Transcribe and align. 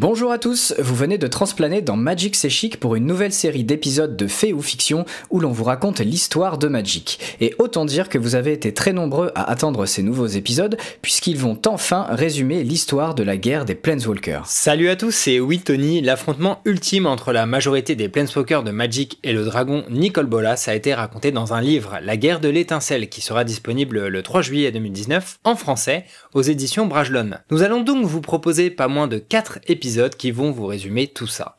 Bonjour 0.00 0.32
à 0.32 0.38
tous, 0.38 0.72
vous 0.78 0.94
venez 0.94 1.18
de 1.18 1.26
transplaner 1.26 1.82
dans 1.82 1.94
Magic 1.94 2.34
C'est 2.34 2.48
pour 2.78 2.94
une 2.94 3.04
nouvelle 3.04 3.34
série 3.34 3.64
d'épisodes 3.64 4.16
de 4.16 4.28
faits 4.28 4.54
ou 4.54 4.62
fiction 4.62 5.04
où 5.28 5.40
l'on 5.40 5.52
vous 5.52 5.64
raconte 5.64 6.00
l'histoire 6.00 6.56
de 6.56 6.68
Magic. 6.68 7.36
Et 7.42 7.54
autant 7.58 7.84
dire 7.84 8.08
que 8.08 8.16
vous 8.16 8.34
avez 8.34 8.54
été 8.54 8.72
très 8.72 8.94
nombreux 8.94 9.30
à 9.34 9.50
attendre 9.50 9.84
ces 9.84 10.02
nouveaux 10.02 10.26
épisodes 10.26 10.78
puisqu'ils 11.02 11.36
vont 11.36 11.60
enfin 11.66 12.06
résumer 12.08 12.64
l'histoire 12.64 13.14
de 13.14 13.22
la 13.22 13.36
guerre 13.36 13.66
des 13.66 13.74
Planeswalkers. 13.74 14.46
Salut 14.46 14.88
à 14.88 14.96
tous, 14.96 15.10
c'est 15.10 15.38
oui 15.38 15.62
l'affrontement 16.02 16.62
ultime 16.64 17.04
entre 17.04 17.32
la 17.32 17.44
majorité 17.44 17.94
des 17.94 18.08
Planeswalkers 18.08 18.62
de 18.62 18.70
Magic 18.70 19.18
et 19.22 19.34
le 19.34 19.44
dragon 19.44 19.84
Nicol 19.90 20.24
Bolas 20.24 20.64
a 20.68 20.74
été 20.74 20.94
raconté 20.94 21.30
dans 21.30 21.52
un 21.52 21.60
livre, 21.60 21.98
La 22.02 22.16
guerre 22.16 22.40
de 22.40 22.48
l'étincelle, 22.48 23.10
qui 23.10 23.20
sera 23.20 23.44
disponible 23.44 24.06
le 24.06 24.22
3 24.22 24.40
juillet 24.40 24.72
2019 24.72 25.40
en 25.44 25.56
français 25.56 26.06
aux 26.32 26.40
éditions 26.40 26.86
Brajlon. 26.86 27.32
Nous 27.50 27.62
allons 27.62 27.82
donc 27.82 28.06
vous 28.06 28.22
proposer 28.22 28.70
pas 28.70 28.88
moins 28.88 29.06
de 29.06 29.18
4 29.18 29.58
épisodes 29.68 29.89
qui 30.16 30.30
vont 30.30 30.50
vous 30.50 30.66
résumer 30.66 31.06
tout 31.08 31.26
ça. 31.26 31.56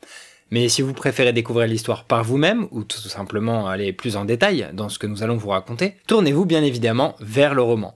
Mais 0.52 0.68
si 0.68 0.82
vous 0.82 0.94
préférez 0.94 1.32
découvrir 1.32 1.68
l'histoire 1.68 2.04
par 2.04 2.24
vous-même, 2.24 2.68
ou 2.72 2.84
tout 2.84 3.00
simplement 3.00 3.68
aller 3.68 3.94
plus 3.94 4.18
en 4.18 4.26
détail 4.26 4.70
dans 4.74 4.90
ce 4.90 5.00
que 5.00 5.08
nous 5.08 5.24
allons 5.24 5.38
vous 5.38 5.50
raconter, 5.50 5.96
tournez-vous 6.08 6.46
bien 6.46 6.62
évidemment 6.62 7.16
vers 7.22 7.54
le 7.54 7.62
roman. 7.62 7.96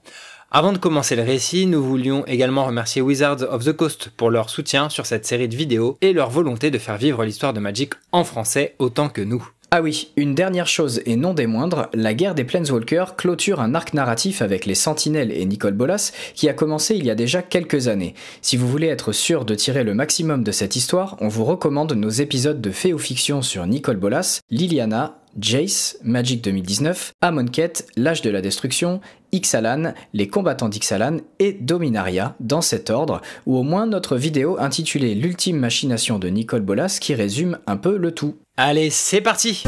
Avant 0.50 0.72
de 0.72 0.78
commencer 0.78 1.16
le 1.16 1.22
récit, 1.22 1.66
nous 1.66 1.82
voulions 1.82 2.24
également 2.26 2.64
remercier 2.64 3.02
Wizards 3.02 3.42
of 3.42 3.64
the 3.64 3.72
Coast 3.72 4.10
pour 4.16 4.30
leur 4.30 4.48
soutien 4.48 4.88
sur 4.88 5.04
cette 5.04 5.26
série 5.26 5.48
de 5.48 5.56
vidéos 5.56 5.98
et 6.00 6.12
leur 6.12 6.30
volonté 6.30 6.70
de 6.70 6.78
faire 6.78 6.96
vivre 6.96 7.24
l'histoire 7.24 7.52
de 7.52 7.60
Magic 7.60 7.92
en 8.12 8.24
français 8.24 8.74
autant 8.78 9.08
que 9.08 9.20
nous. 9.20 9.46
Ah 9.72 9.82
oui, 9.82 10.12
une 10.16 10.36
dernière 10.36 10.68
chose 10.68 11.00
et 11.06 11.16
non 11.16 11.34
des 11.34 11.48
moindres, 11.48 11.88
la 11.92 12.14
guerre 12.14 12.36
des 12.36 12.44
Planeswalkers 12.44 13.16
clôture 13.16 13.60
un 13.60 13.74
arc 13.74 13.94
narratif 13.94 14.40
avec 14.40 14.64
les 14.64 14.76
Sentinelles 14.76 15.32
et 15.32 15.44
Nicole 15.44 15.74
Bolas 15.74 16.12
qui 16.34 16.48
a 16.48 16.52
commencé 16.52 16.94
il 16.94 17.04
y 17.04 17.10
a 17.10 17.16
déjà 17.16 17.42
quelques 17.42 17.88
années. 17.88 18.14
Si 18.42 18.56
vous 18.56 18.68
voulez 18.68 18.86
être 18.86 19.10
sûr 19.10 19.44
de 19.44 19.56
tirer 19.56 19.82
le 19.82 19.92
maximum 19.92 20.44
de 20.44 20.52
cette 20.52 20.76
histoire, 20.76 21.16
on 21.20 21.26
vous 21.26 21.44
recommande 21.44 21.92
nos 21.94 22.08
épisodes 22.08 22.60
de 22.60 22.70
fait 22.70 22.92
ou 22.92 22.98
fiction 22.98 23.42
sur 23.42 23.66
Nicole 23.66 23.96
Bolas, 23.96 24.38
Liliana, 24.50 25.18
Jace, 25.38 25.98
Magic 26.04 26.42
2019, 26.44 27.12
Amonkhet, 27.20 27.72
L'âge 27.96 28.22
de 28.22 28.30
la 28.30 28.40
destruction, 28.40 29.00
Ixalan, 29.32 29.94
les 30.14 30.28
combattants 30.28 30.68
d'Ixalan 30.68 31.18
et 31.40 31.52
Dominaria, 31.52 32.36
dans 32.38 32.62
cet 32.62 32.88
ordre, 32.88 33.20
ou 33.46 33.56
au 33.56 33.64
moins 33.64 33.86
notre 33.86 34.16
vidéo 34.16 34.56
intitulée 34.60 35.16
L'ultime 35.16 35.58
machination 35.58 36.20
de 36.20 36.28
Nicole 36.28 36.62
Bolas 36.62 36.98
qui 37.00 37.14
résume 37.14 37.58
un 37.66 37.76
peu 37.76 37.96
le 37.96 38.12
tout. 38.12 38.36
Allez, 38.58 38.88
c'est 38.88 39.20
parti 39.20 39.64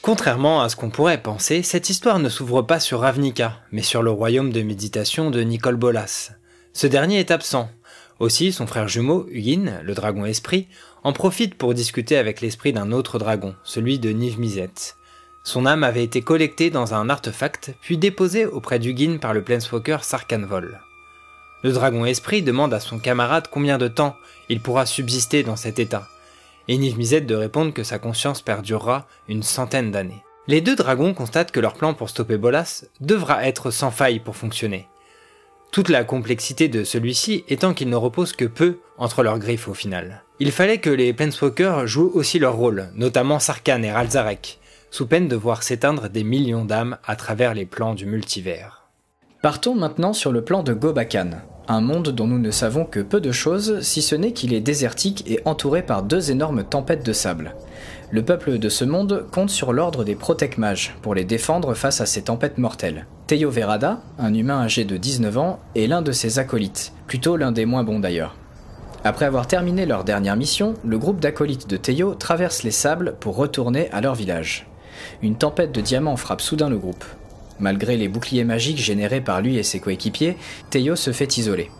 Contrairement 0.00 0.62
à 0.62 0.68
ce 0.68 0.74
qu'on 0.74 0.90
pourrait 0.90 1.22
penser, 1.22 1.62
cette 1.62 1.90
histoire 1.90 2.18
ne 2.18 2.28
s'ouvre 2.28 2.62
pas 2.62 2.80
sur 2.80 3.02
Ravnica, 3.02 3.60
mais 3.70 3.82
sur 3.82 4.02
le 4.02 4.10
royaume 4.10 4.50
de 4.50 4.62
méditation 4.62 5.30
de 5.30 5.42
Nicole 5.42 5.76
Bolas. 5.76 6.32
Ce 6.72 6.88
dernier 6.88 7.20
est 7.20 7.30
absent. 7.30 7.70
Aussi, 8.18 8.50
son 8.50 8.66
frère 8.66 8.88
jumeau, 8.88 9.28
Hugin, 9.30 9.80
le 9.84 9.94
dragon 9.94 10.24
esprit, 10.24 10.66
en 11.04 11.12
profite 11.12 11.54
pour 11.54 11.72
discuter 11.72 12.16
avec 12.16 12.40
l'esprit 12.40 12.72
d'un 12.72 12.90
autre 12.90 13.20
dragon, 13.20 13.54
celui 13.62 14.00
de 14.00 14.10
Niv 14.10 14.40
Mizzet. 14.40 14.96
Son 15.44 15.66
âme 15.66 15.84
avait 15.84 16.02
été 16.02 16.20
collectée 16.20 16.70
dans 16.70 16.94
un 16.94 17.08
artefact, 17.10 17.74
puis 17.80 17.96
déposée 17.96 18.46
auprès 18.46 18.80
d'Hugin 18.80 19.18
par 19.18 19.34
le 19.34 19.44
planeswalker 19.44 19.98
Sarkanvol. 20.02 20.80
Le 21.62 21.72
dragon 21.72 22.04
esprit 22.04 22.42
demande 22.42 22.74
à 22.74 22.80
son 22.80 22.98
camarade 22.98 23.46
combien 23.50 23.78
de 23.78 23.88
temps 23.88 24.16
il 24.48 24.60
pourra 24.60 24.84
subsister 24.84 25.42
dans 25.44 25.56
cet 25.56 25.78
état, 25.78 26.08
et 26.68 26.76
Niv 26.76 26.98
Mizzet 26.98 27.20
de 27.20 27.34
répondre 27.34 27.72
que 27.72 27.84
sa 27.84 27.98
conscience 27.98 28.42
perdurera 28.42 29.06
une 29.28 29.42
centaine 29.42 29.90
d'années. 29.92 30.24
Les 30.48 30.60
deux 30.60 30.74
dragons 30.74 31.14
constatent 31.14 31.52
que 31.52 31.60
leur 31.60 31.74
plan 31.74 31.94
pour 31.94 32.10
stopper 32.10 32.36
Bolas 32.36 32.84
devra 33.00 33.46
être 33.46 33.70
sans 33.70 33.92
faille 33.92 34.18
pour 34.18 34.34
fonctionner. 34.34 34.88
Toute 35.70 35.88
la 35.88 36.02
complexité 36.02 36.68
de 36.68 36.82
celui-ci 36.82 37.44
étant 37.48 37.74
qu'il 37.74 37.88
ne 37.88 37.96
repose 37.96 38.32
que 38.32 38.44
peu 38.44 38.78
entre 38.98 39.22
leurs 39.22 39.38
griffes 39.38 39.68
au 39.68 39.74
final. 39.74 40.24
Il 40.40 40.50
fallait 40.50 40.78
que 40.78 40.90
les 40.90 41.12
Planeswalkers 41.12 41.86
jouent 41.86 42.10
aussi 42.14 42.40
leur 42.40 42.56
rôle, 42.56 42.90
notamment 42.94 43.38
Sarkhan 43.38 43.82
et 43.82 43.92
Ralzarek, 43.92 44.58
sous 44.90 45.06
peine 45.06 45.28
de 45.28 45.36
voir 45.36 45.62
s'éteindre 45.62 46.08
des 46.08 46.24
millions 46.24 46.64
d'âmes 46.64 46.98
à 47.06 47.14
travers 47.14 47.54
les 47.54 47.64
plans 47.64 47.94
du 47.94 48.04
multivers. 48.04 48.82
Partons 49.40 49.74
maintenant 49.74 50.12
sur 50.12 50.30
le 50.30 50.44
plan 50.44 50.62
de 50.62 50.72
Gobakan, 50.72 51.30
un 51.68 51.80
monde 51.80 52.08
dont 52.08 52.26
nous 52.26 52.38
ne 52.38 52.50
savons 52.50 52.84
que 52.84 53.00
peu 53.00 53.20
de 53.20 53.32
choses, 53.32 53.80
si 53.80 54.02
ce 54.02 54.14
n'est 54.14 54.32
qu'il 54.32 54.52
est 54.52 54.60
désertique 54.60 55.24
et 55.30 55.40
entouré 55.44 55.82
par 55.82 56.02
deux 56.02 56.30
énormes 56.30 56.64
tempêtes 56.64 57.06
de 57.06 57.12
sable. 57.12 57.54
Le 58.10 58.22
peuple 58.22 58.58
de 58.58 58.68
ce 58.68 58.84
monde 58.84 59.26
compte 59.32 59.50
sur 59.50 59.72
l'ordre 59.72 60.04
des 60.04 60.14
Protect 60.14 60.58
Mages 60.58 60.94
pour 61.00 61.14
les 61.14 61.24
défendre 61.24 61.74
face 61.74 62.00
à 62.00 62.06
ces 62.06 62.22
tempêtes 62.22 62.58
mortelles. 62.58 63.06
Teyo 63.26 63.50
Verada, 63.50 64.02
un 64.18 64.34
humain 64.34 64.60
âgé 64.60 64.84
de 64.84 64.96
19 64.96 65.38
ans, 65.38 65.60
est 65.74 65.86
l'un 65.86 66.02
de 66.02 66.12
ses 66.12 66.38
acolytes, 66.38 66.92
plutôt 67.06 67.36
l'un 67.36 67.52
des 67.52 67.64
moins 67.64 67.84
bons 67.84 68.00
d'ailleurs. 68.00 68.36
Après 69.04 69.24
avoir 69.24 69.46
terminé 69.46 69.86
leur 69.86 70.04
dernière 70.04 70.36
mission, 70.36 70.74
le 70.84 70.98
groupe 70.98 71.20
d'acolytes 71.20 71.68
de 71.68 71.76
Teyo 71.76 72.14
traverse 72.14 72.62
les 72.62 72.70
sables 72.70 73.16
pour 73.18 73.36
retourner 73.36 73.90
à 73.92 74.00
leur 74.00 74.14
village. 74.14 74.66
Une 75.22 75.36
tempête 75.36 75.72
de 75.72 75.80
diamants 75.80 76.16
frappe 76.16 76.40
soudain 76.40 76.68
le 76.68 76.78
groupe. 76.78 77.04
Malgré 77.62 77.96
les 77.96 78.08
boucliers 78.08 78.42
magiques 78.42 78.78
générés 78.78 79.20
par 79.20 79.40
lui 79.40 79.56
et 79.56 79.62
ses 79.62 79.78
coéquipiers, 79.78 80.36
Teyo 80.70 80.96
se 80.96 81.12
fait 81.12 81.38
isoler. 81.38 81.70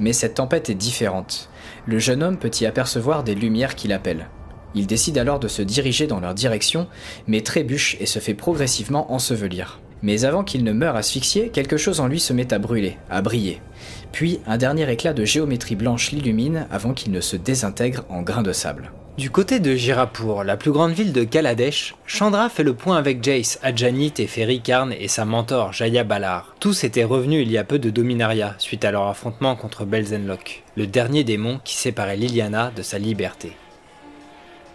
Mais 0.00 0.12
cette 0.12 0.34
tempête 0.34 0.68
est 0.68 0.74
différente. 0.74 1.48
Le 1.86 2.00
jeune 2.00 2.24
homme 2.24 2.38
peut 2.38 2.50
y 2.60 2.66
apercevoir 2.66 3.22
des 3.22 3.36
lumières 3.36 3.76
qui 3.76 3.86
l'appellent. 3.86 4.26
Il 4.74 4.88
décide 4.88 5.16
alors 5.16 5.38
de 5.38 5.46
se 5.46 5.62
diriger 5.62 6.08
dans 6.08 6.18
leur 6.18 6.34
direction, 6.34 6.88
mais 7.28 7.42
trébuche 7.42 7.96
et 8.00 8.06
se 8.06 8.18
fait 8.18 8.34
progressivement 8.34 9.12
ensevelir. 9.12 9.80
Mais 10.02 10.24
avant 10.24 10.42
qu'il 10.42 10.64
ne 10.64 10.72
meure 10.72 10.96
asphyxié, 10.96 11.50
quelque 11.50 11.76
chose 11.76 12.00
en 12.00 12.08
lui 12.08 12.18
se 12.18 12.32
met 12.32 12.52
à 12.52 12.58
brûler, 12.58 12.98
à 13.08 13.22
briller. 13.22 13.62
Puis 14.10 14.40
un 14.44 14.56
dernier 14.56 14.90
éclat 14.90 15.12
de 15.12 15.24
géométrie 15.24 15.76
blanche 15.76 16.10
l'illumine 16.10 16.66
avant 16.72 16.94
qu'il 16.94 17.12
ne 17.12 17.20
se 17.20 17.36
désintègre 17.36 18.04
en 18.08 18.22
grains 18.22 18.42
de 18.42 18.52
sable. 18.52 18.90
Du 19.18 19.30
côté 19.30 19.58
de 19.58 19.74
Jirapur, 19.74 20.44
la 20.44 20.56
plus 20.56 20.70
grande 20.70 20.92
ville 20.92 21.12
de 21.12 21.24
Kaladesh, 21.24 21.96
Chandra 22.06 22.48
fait 22.48 22.62
le 22.62 22.74
point 22.74 22.96
avec 22.96 23.20
Jace, 23.20 23.58
Adjanit 23.64 24.12
et 24.18 24.28
Ferry 24.28 24.60
Karn 24.60 24.92
et 24.92 25.08
sa 25.08 25.24
mentor 25.24 25.72
Jaya 25.72 26.04
Balar. 26.04 26.54
Tous 26.60 26.84
étaient 26.84 27.02
revenus 27.02 27.42
il 27.44 27.50
y 27.50 27.58
a 27.58 27.64
peu 27.64 27.80
de 27.80 27.90
Dominaria 27.90 28.54
suite 28.58 28.84
à 28.84 28.92
leur 28.92 29.08
affrontement 29.08 29.56
contre 29.56 29.84
Belzenlock, 29.84 30.62
le 30.76 30.86
dernier 30.86 31.24
démon 31.24 31.60
qui 31.64 31.74
séparait 31.74 32.16
Liliana 32.16 32.70
de 32.76 32.82
sa 32.82 33.00
liberté. 33.00 33.56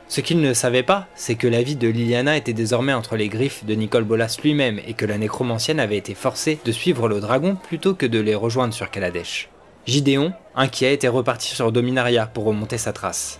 Ce 0.09 0.19
qu'ils 0.19 0.41
ne 0.41 0.53
savaient 0.53 0.83
pas, 0.83 1.07
c'est 1.15 1.35
que 1.35 1.47
la 1.47 1.63
vie 1.63 1.77
de 1.77 1.87
Liliana 1.87 2.35
était 2.35 2.51
désormais 2.51 2.91
entre 2.91 3.15
les 3.15 3.29
griffes 3.29 3.63
de 3.63 3.75
Nicole 3.75 4.03
Bolas 4.03 4.37
lui-même 4.43 4.81
et 4.85 4.93
que 4.93 5.05
la 5.05 5.17
nécromancienne 5.17 5.79
avait 5.79 5.95
été 5.95 6.15
forcée 6.15 6.59
de 6.65 6.71
suivre 6.73 7.07
le 7.07 7.21
dragon 7.21 7.55
plutôt 7.55 7.95
que 7.95 8.05
de 8.05 8.19
les 8.19 8.35
rejoindre 8.35 8.73
sur 8.73 8.91
Kaladesh. 8.91 9.47
Gideon, 9.87 10.33
inquiet, 10.53 10.93
était 10.93 11.07
reparti 11.07 11.47
sur 11.55 11.71
Dominaria 11.71 12.25
pour 12.25 12.43
remonter 12.43 12.77
sa 12.77 12.91
trace. 12.91 13.39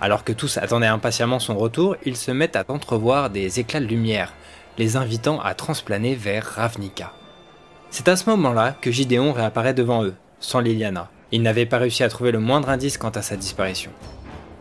Alors 0.00 0.24
que 0.24 0.32
tous 0.32 0.56
attendaient 0.56 0.86
impatiemment 0.86 1.38
son 1.38 1.56
retour, 1.56 1.96
ils 2.06 2.16
se 2.16 2.30
mettent 2.30 2.56
à 2.56 2.64
entrevoir 2.68 3.28
des 3.28 3.60
éclats 3.60 3.80
de 3.80 3.86
lumière, 3.86 4.32
les 4.78 4.96
invitant 4.96 5.40
à 5.40 5.54
transplaner 5.54 6.14
vers 6.14 6.44
Ravnica. 6.44 7.12
C'est 7.90 8.08
à 8.08 8.16
ce 8.16 8.30
moment-là 8.30 8.76
que 8.80 8.90
Gideon 8.90 9.32
réapparaît 9.32 9.74
devant 9.74 10.04
eux, 10.04 10.14
sans 10.38 10.60
Liliana. 10.60 11.10
Il 11.32 11.42
n'avait 11.42 11.66
pas 11.66 11.78
réussi 11.78 12.02
à 12.02 12.08
trouver 12.08 12.32
le 12.32 12.38
moindre 12.38 12.70
indice 12.70 12.98
quant 12.98 13.10
à 13.10 13.22
sa 13.22 13.36
disparition. 13.36 13.90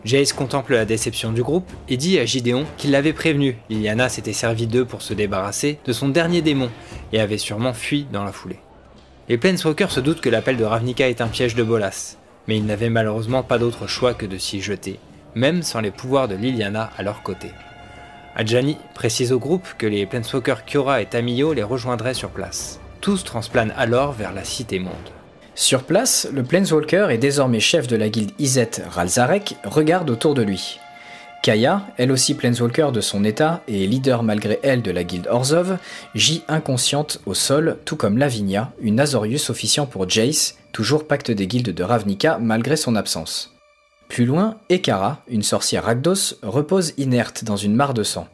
Jace 0.06 0.34
contemple 0.34 0.74
la 0.74 0.86
déception 0.86 1.32
du 1.32 1.44
groupe 1.44 1.70
et 1.90 1.98
dit 1.98 2.20
à 2.20 2.26
Gideon 2.26 2.66
qu'il 2.78 2.92
l'avait 2.92 3.14
prévenu, 3.14 3.58
Liliana 3.70 4.10
s'était 4.10 4.34
servi 4.34 4.68
d'eux 4.68 4.86
pour 4.86 5.02
se 5.02 5.14
débarrasser 5.14 5.80
de 5.86 5.94
son 5.94 6.10
dernier 6.10 6.42
démon 6.42 6.70
et 7.12 7.20
avait 7.20 7.38
sûrement 7.38 7.74
fui 7.74 8.08
dans 8.12 8.24
la 8.24 8.32
foulée. 8.32 8.60
Les 9.28 9.38
Planeswalkers 9.38 9.92
se 9.92 10.00
doutent 10.00 10.22
que 10.22 10.30
l'appel 10.30 10.58
de 10.58 10.64
Ravnica 10.64 11.08
est 11.08 11.22
un 11.22 11.28
piège 11.28 11.56
de 11.56 11.64
Bolas, 11.64 12.18
mais 12.48 12.58
ils 12.58 12.66
n'avaient 12.66 12.90
malheureusement 12.90 13.44
pas 13.44 13.60
d'autre 13.60 13.88
choix 13.88 14.14
que 14.14 14.26
de 14.26 14.38
s'y 14.38 14.62
jeter, 14.62 15.00
même 15.36 15.64
sans 15.64 15.82
les 15.82 15.92
pouvoirs 15.92 16.28
de 16.28 16.36
Liliana 16.36 16.92
à 16.98 17.04
leur 17.04 17.24
côté. 17.24 17.52
Adjani 18.36 18.78
précise 18.94 19.32
au 19.32 19.40
groupe 19.40 19.68
que 19.78 19.88
les 19.88 20.06
Planeswalkers 20.06 20.66
Kiora 20.66 21.02
et 21.02 21.06
Tamio 21.06 21.54
les 21.54 21.64
rejoindraient 21.64 22.14
sur 22.14 22.30
place. 22.30 22.80
Tous 23.02 23.24
transplanent 23.24 23.74
alors 23.78 24.12
vers 24.12 24.34
la 24.34 24.44
Cité 24.44 24.80
Monde. 24.80 24.94
Sur 25.56 25.84
place, 25.84 26.26
le 26.32 26.44
Planeswalker 26.44 27.08
et 27.12 27.18
désormais 27.18 27.60
chef 27.60 27.86
de 27.88 27.98
la 27.98 28.08
guilde 28.08 28.32
Izet 28.40 28.82
Ralzarek 28.90 29.58
regarde 29.66 30.10
autour 30.10 30.34
de 30.34 30.42
lui. 30.42 30.80
Kaya, 31.44 31.86
elle 31.98 32.14
aussi 32.14 32.34
Planeswalker 32.34 32.92
de 32.94 33.02
son 33.02 33.26
état 33.26 33.62
et 33.68 33.86
leader 33.86 34.24
malgré 34.24 34.60
elle 34.64 34.82
de 34.82 34.92
la 34.92 35.04
guilde 35.04 35.28
Orzov, 35.30 35.78
gît 36.16 36.44
inconsciente 36.48 37.20
au 37.26 37.34
sol, 37.34 37.78
tout 37.84 37.98
comme 37.98 38.18
Lavinia, 38.18 38.72
une 38.82 39.02
Azorius 39.02 39.50
officiant 39.50 39.86
pour 39.86 40.10
Jace, 40.10 40.58
toujours 40.72 41.08
pacte 41.08 41.30
des 41.30 41.48
guildes 41.48 41.74
de 41.74 41.84
Ravnica 41.84 42.38
malgré 42.40 42.78
son 42.78 42.96
absence. 42.96 43.59
Plus 44.10 44.26
loin, 44.26 44.58
Ekara, 44.70 45.24
une 45.30 45.44
sorcière 45.44 45.86
Rakdos, 45.86 46.36
repose 46.42 46.94
inerte 46.98 47.44
dans 47.44 47.56
une 47.56 47.76
mare 47.76 47.94
de 47.94 48.04
sang. 48.04 48.28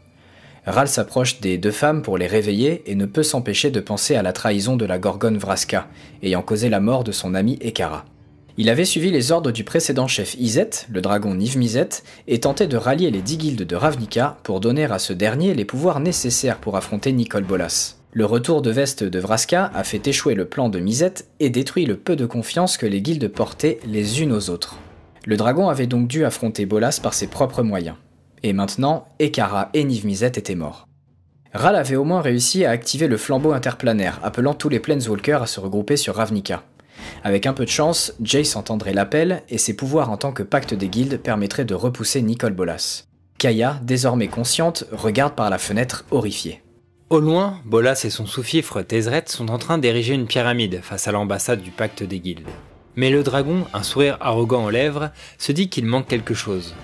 Ral 0.65 0.87
s'approche 0.87 1.41
des 1.41 1.57
deux 1.57 1.69
femmes 1.69 2.01
pour 2.01 2.17
les 2.17 2.27
réveiller 2.27 2.81
et 2.89 2.95
ne 2.95 3.05
peut 3.05 3.23
s'empêcher 3.23 3.69
de 3.69 3.81
penser 3.81 4.15
à 4.15 4.23
la 4.23 4.33
trahison 4.33 4.77
de 4.77 4.85
la 4.85 4.97
Gorgone 4.97 5.37
Vraska, 5.37 5.87
ayant 6.23 6.41
causé 6.41 6.69
la 6.69 6.79
mort 6.79 7.03
de 7.03 7.11
son 7.11 7.35
ami 7.35 7.59
Ekara. 7.61 8.05
Il 8.57 8.69
avait 8.69 8.85
suivi 8.85 9.11
les 9.11 9.33
ordres 9.33 9.51
du 9.51 9.65
précédent 9.65 10.07
chef 10.07 10.33
Izet, 10.39 10.69
le 10.89 11.01
dragon 11.01 11.35
Nivmizet, 11.35 11.89
et 12.27 12.39
tenté 12.39 12.67
de 12.67 12.77
rallier 12.77 13.11
les 13.11 13.21
dix 13.21 13.37
guildes 13.37 13.67
de 13.67 13.75
Ravnica 13.75 14.37
pour 14.43 14.61
donner 14.61 14.85
à 14.85 14.97
ce 14.97 15.11
dernier 15.11 15.53
les 15.53 15.65
pouvoirs 15.65 15.99
nécessaires 15.99 16.59
pour 16.59 16.77
affronter 16.77 17.11
Nicole 17.11 17.43
Bolas. 17.43 17.97
Le 18.13 18.25
retour 18.25 18.61
de 18.61 18.71
veste 18.71 19.03
de 19.03 19.19
Vraska 19.19 19.71
a 19.75 19.83
fait 19.83 20.07
échouer 20.07 20.35
le 20.35 20.45
plan 20.45 20.69
de 20.69 20.79
Misette 20.79 21.27
et 21.41 21.49
détruit 21.49 21.85
le 21.85 21.97
peu 21.97 22.15
de 22.15 22.25
confiance 22.25 22.77
que 22.77 22.85
les 22.85 23.01
guildes 23.01 23.27
portaient 23.27 23.79
les 23.85 24.21
unes 24.21 24.31
aux 24.31 24.49
autres. 24.49 24.77
Le 25.25 25.37
dragon 25.37 25.69
avait 25.69 25.87
donc 25.87 26.07
dû 26.07 26.23
affronter 26.23 26.67
Bolas 26.67 26.99
par 27.01 27.15
ses 27.15 27.27
propres 27.27 27.63
moyens. 27.63 27.95
Et 28.43 28.53
maintenant, 28.53 29.07
Ekara 29.19 29.69
et 29.73 29.83
Niv 29.83 30.05
Misette 30.05 30.37
étaient 30.37 30.53
morts. 30.53 30.87
Ral 31.51 31.75
avait 31.75 31.95
au 31.95 32.03
moins 32.03 32.21
réussi 32.21 32.63
à 32.63 32.69
activer 32.69 33.07
le 33.07 33.17
flambeau 33.17 33.53
interplanaire, 33.53 34.19
appelant 34.21 34.53
tous 34.53 34.69
les 34.69 34.79
Planeswalkers 34.79 35.41
à 35.41 35.47
se 35.47 35.59
regrouper 35.59 35.97
sur 35.97 36.15
Ravnica. 36.15 36.63
Avec 37.23 37.47
un 37.47 37.53
peu 37.53 37.65
de 37.65 37.69
chance, 37.69 38.13
Jace 38.21 38.55
entendrait 38.55 38.93
l'appel 38.93 39.41
et 39.49 39.57
ses 39.57 39.75
pouvoirs 39.75 40.11
en 40.11 40.17
tant 40.17 40.31
que 40.31 40.43
pacte 40.43 40.75
des 40.75 40.89
guildes 40.89 41.17
permettraient 41.17 41.65
de 41.65 41.73
repousser 41.73 42.21
Nicole 42.21 42.53
Bolas. 42.53 43.05
Kaya, 43.39 43.79
désormais 43.83 44.27
consciente, 44.27 44.85
regarde 44.91 45.33
par 45.33 45.49
la 45.49 45.57
fenêtre 45.57 46.05
horrifiée. 46.11 46.61
Au 47.09 47.19
loin, 47.19 47.59
Bolas 47.65 48.01
et 48.03 48.09
son 48.09 48.25
sous-fifre 48.25 48.81
Tezret 48.81 49.25
sont 49.27 49.49
en 49.49 49.57
train 49.57 49.77
d'ériger 49.77 50.13
une 50.13 50.27
pyramide 50.27 50.81
face 50.83 51.07
à 51.07 51.11
l'ambassade 51.11 51.61
du 51.61 51.71
pacte 51.71 52.03
des 52.03 52.19
guildes. 52.19 52.47
Mais 52.95 53.09
le 53.09 53.23
dragon, 53.23 53.65
un 53.73 53.83
sourire 53.83 54.17
arrogant 54.21 54.65
aux 54.65 54.69
lèvres, 54.69 55.11
se 55.37 55.51
dit 55.51 55.69
qu'il 55.69 55.85
manque 55.85 56.07
quelque 56.07 56.33
chose. 56.33 56.75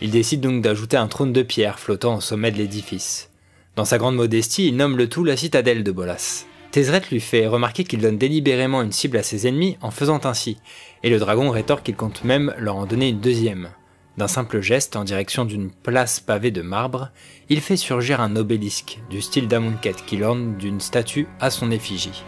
Il 0.00 0.10
décide 0.10 0.40
donc 0.40 0.62
d'ajouter 0.62 0.96
un 0.96 1.08
trône 1.08 1.32
de 1.32 1.42
pierre 1.42 1.78
flottant 1.78 2.16
au 2.16 2.20
sommet 2.20 2.50
de 2.50 2.58
l'édifice. 2.58 3.30
Dans 3.74 3.84
sa 3.84 3.98
grande 3.98 4.16
modestie, 4.16 4.68
il 4.68 4.76
nomme 4.76 4.96
le 4.96 5.08
tout 5.08 5.24
la 5.24 5.36
citadelle 5.36 5.82
de 5.82 5.92
Bolas. 5.92 6.46
Tezret 6.70 7.02
lui 7.10 7.20
fait 7.20 7.46
remarquer 7.46 7.84
qu'il 7.84 8.00
donne 8.00 8.18
délibérément 8.18 8.82
une 8.82 8.92
cible 8.92 9.16
à 9.16 9.22
ses 9.22 9.46
ennemis 9.48 9.78
en 9.80 9.90
faisant 9.90 10.20
ainsi, 10.24 10.58
et 11.02 11.10
le 11.10 11.18
dragon 11.18 11.50
rétorque 11.50 11.84
qu'il 11.84 11.96
compte 11.96 12.22
même 12.24 12.54
leur 12.58 12.76
en 12.76 12.86
donner 12.86 13.08
une 13.08 13.20
deuxième. 13.20 13.70
D'un 14.16 14.28
simple 14.28 14.60
geste 14.60 14.96
en 14.96 15.04
direction 15.04 15.44
d'une 15.44 15.70
place 15.70 16.20
pavée 16.20 16.50
de 16.50 16.62
marbre, 16.62 17.10
il 17.48 17.60
fait 17.60 17.76
surgir 17.76 18.20
un 18.20 18.36
obélisque 18.36 18.98
du 19.10 19.20
style 19.20 19.48
d'Amonkhet 19.48 19.96
qui 20.06 20.16
l'orne 20.16 20.56
d'une 20.56 20.80
statue 20.80 21.28
à 21.40 21.50
son 21.50 21.70
effigie. 21.70 22.24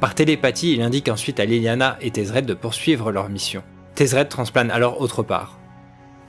Par 0.00 0.14
télépathie, 0.14 0.74
il 0.74 0.82
indique 0.82 1.08
ensuite 1.08 1.40
à 1.40 1.44
Liliana 1.44 1.98
et 2.00 2.12
Tezret 2.12 2.42
de 2.42 2.54
poursuivre 2.54 3.10
leur 3.10 3.28
mission. 3.28 3.64
Tezret 3.96 4.26
transplane 4.26 4.70
alors 4.70 5.00
autre 5.00 5.24
part. 5.24 5.58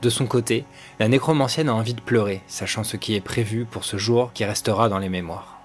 De 0.01 0.09
son 0.09 0.25
côté, 0.25 0.65
la 0.99 1.07
nécromancienne 1.07 1.69
a 1.69 1.75
envie 1.75 1.93
de 1.93 2.01
pleurer, 2.01 2.41
sachant 2.47 2.83
ce 2.83 2.97
qui 2.97 3.15
est 3.15 3.21
prévu 3.21 3.65
pour 3.65 3.83
ce 3.83 3.97
jour 3.97 4.31
qui 4.33 4.43
restera 4.43 4.89
dans 4.89 4.97
les 4.97 5.09
mémoires. 5.09 5.59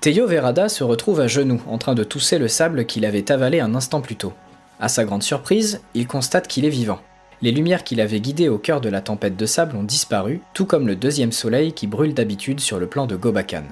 Teyo 0.00 0.26
Verada 0.26 0.68
se 0.68 0.84
retrouve 0.84 1.20
à 1.20 1.26
genoux, 1.26 1.60
en 1.66 1.78
train 1.78 1.94
de 1.94 2.04
tousser 2.04 2.38
le 2.38 2.46
sable 2.46 2.86
qu'il 2.86 3.04
avait 3.04 3.32
avalé 3.32 3.58
un 3.58 3.74
instant 3.74 4.00
plus 4.00 4.16
tôt. 4.16 4.32
À 4.78 4.88
sa 4.88 5.04
grande 5.04 5.22
surprise, 5.22 5.82
il 5.94 6.06
constate 6.06 6.46
qu'il 6.46 6.64
est 6.64 6.70
vivant. 6.70 7.00
Les 7.42 7.52
lumières 7.52 7.84
qu'il 7.84 8.00
avait 8.00 8.20
guidées 8.20 8.48
au 8.48 8.58
cœur 8.58 8.80
de 8.80 8.88
la 8.88 9.00
tempête 9.00 9.36
de 9.36 9.46
sable 9.46 9.76
ont 9.76 9.82
disparu, 9.82 10.40
tout 10.54 10.66
comme 10.66 10.86
le 10.86 10.94
deuxième 10.94 11.32
soleil 11.32 11.72
qui 11.72 11.86
brûle 11.86 12.14
d'habitude 12.14 12.60
sur 12.60 12.78
le 12.78 12.86
plan 12.86 13.06
de 13.06 13.16
Gobakan. 13.16 13.64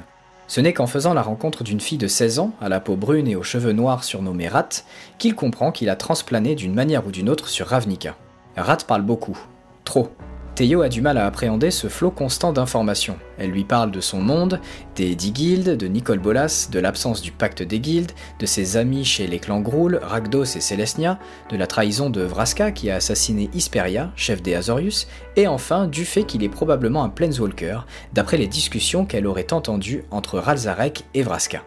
Ce 0.48 0.62
n'est 0.62 0.72
qu'en 0.72 0.86
faisant 0.86 1.12
la 1.12 1.22
rencontre 1.22 1.62
d'une 1.62 1.78
fille 1.78 1.98
de 1.98 2.08
16 2.08 2.38
ans, 2.38 2.52
à 2.60 2.70
la 2.70 2.80
peau 2.80 2.96
brune 2.96 3.28
et 3.28 3.36
aux 3.36 3.42
cheveux 3.42 3.72
noirs 3.72 4.02
surnommée 4.02 4.48
Rat, 4.48 4.82
qu'il 5.18 5.34
comprend 5.34 5.72
qu'il 5.72 5.90
a 5.90 5.96
transplané 5.96 6.54
d'une 6.54 6.74
manière 6.74 7.06
ou 7.06 7.10
d'une 7.10 7.28
autre 7.28 7.48
sur 7.48 7.66
Ravnica. 7.66 8.16
Rat 8.56 8.78
parle 8.86 9.02
beaucoup, 9.02 9.38
Trop. 9.84 10.08
Théo 10.58 10.82
a 10.82 10.88
du 10.88 11.02
mal 11.02 11.18
à 11.18 11.26
appréhender 11.26 11.70
ce 11.70 11.86
flot 11.86 12.10
constant 12.10 12.52
d'informations. 12.52 13.16
Elle 13.38 13.52
lui 13.52 13.62
parle 13.62 13.92
de 13.92 14.00
son 14.00 14.20
monde, 14.20 14.58
des 14.96 15.14
dix 15.14 15.30
guildes, 15.30 15.76
de 15.76 15.86
Nicole 15.86 16.18
Bolas, 16.18 16.68
de 16.72 16.80
l'absence 16.80 17.22
du 17.22 17.30
pacte 17.30 17.62
des 17.62 17.78
guildes, 17.78 18.10
de 18.40 18.44
ses 18.44 18.76
amis 18.76 19.04
chez 19.04 19.28
les 19.28 19.38
clans 19.38 19.60
Groul, 19.60 20.00
Ragdos 20.02 20.56
et 20.56 20.60
Celestia, 20.60 21.20
de 21.48 21.56
la 21.56 21.68
trahison 21.68 22.10
de 22.10 22.22
Vraska 22.22 22.72
qui 22.72 22.90
a 22.90 22.96
assassiné 22.96 23.48
Isperia, 23.54 24.10
chef 24.16 24.42
des 24.42 24.56
Azorius, 24.56 25.06
et 25.36 25.46
enfin 25.46 25.86
du 25.86 26.04
fait 26.04 26.24
qu'il 26.24 26.42
est 26.42 26.48
probablement 26.48 27.04
un 27.04 27.08
Planeswalker, 27.08 27.86
d'après 28.12 28.36
les 28.36 28.48
discussions 28.48 29.06
qu'elle 29.06 29.28
aurait 29.28 29.52
entendues 29.52 30.02
entre 30.10 30.40
Ralzarek 30.40 31.04
et 31.14 31.22
Vraska. 31.22 31.62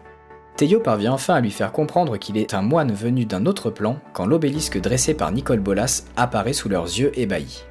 Théo 0.58 0.80
parvient 0.80 1.14
enfin 1.14 1.36
à 1.36 1.40
lui 1.40 1.50
faire 1.50 1.72
comprendre 1.72 2.18
qu'il 2.18 2.36
est 2.36 2.52
un 2.52 2.60
moine 2.60 2.92
venu 2.92 3.24
d'un 3.24 3.46
autre 3.46 3.70
plan 3.70 3.96
quand 4.12 4.26
l'obélisque 4.26 4.78
dressé 4.78 5.14
par 5.14 5.32
Nicole 5.32 5.60
Bolas 5.60 6.04
apparaît 6.18 6.52
sous 6.52 6.68
leurs 6.68 6.84
yeux 6.84 7.18
ébahis. 7.18 7.64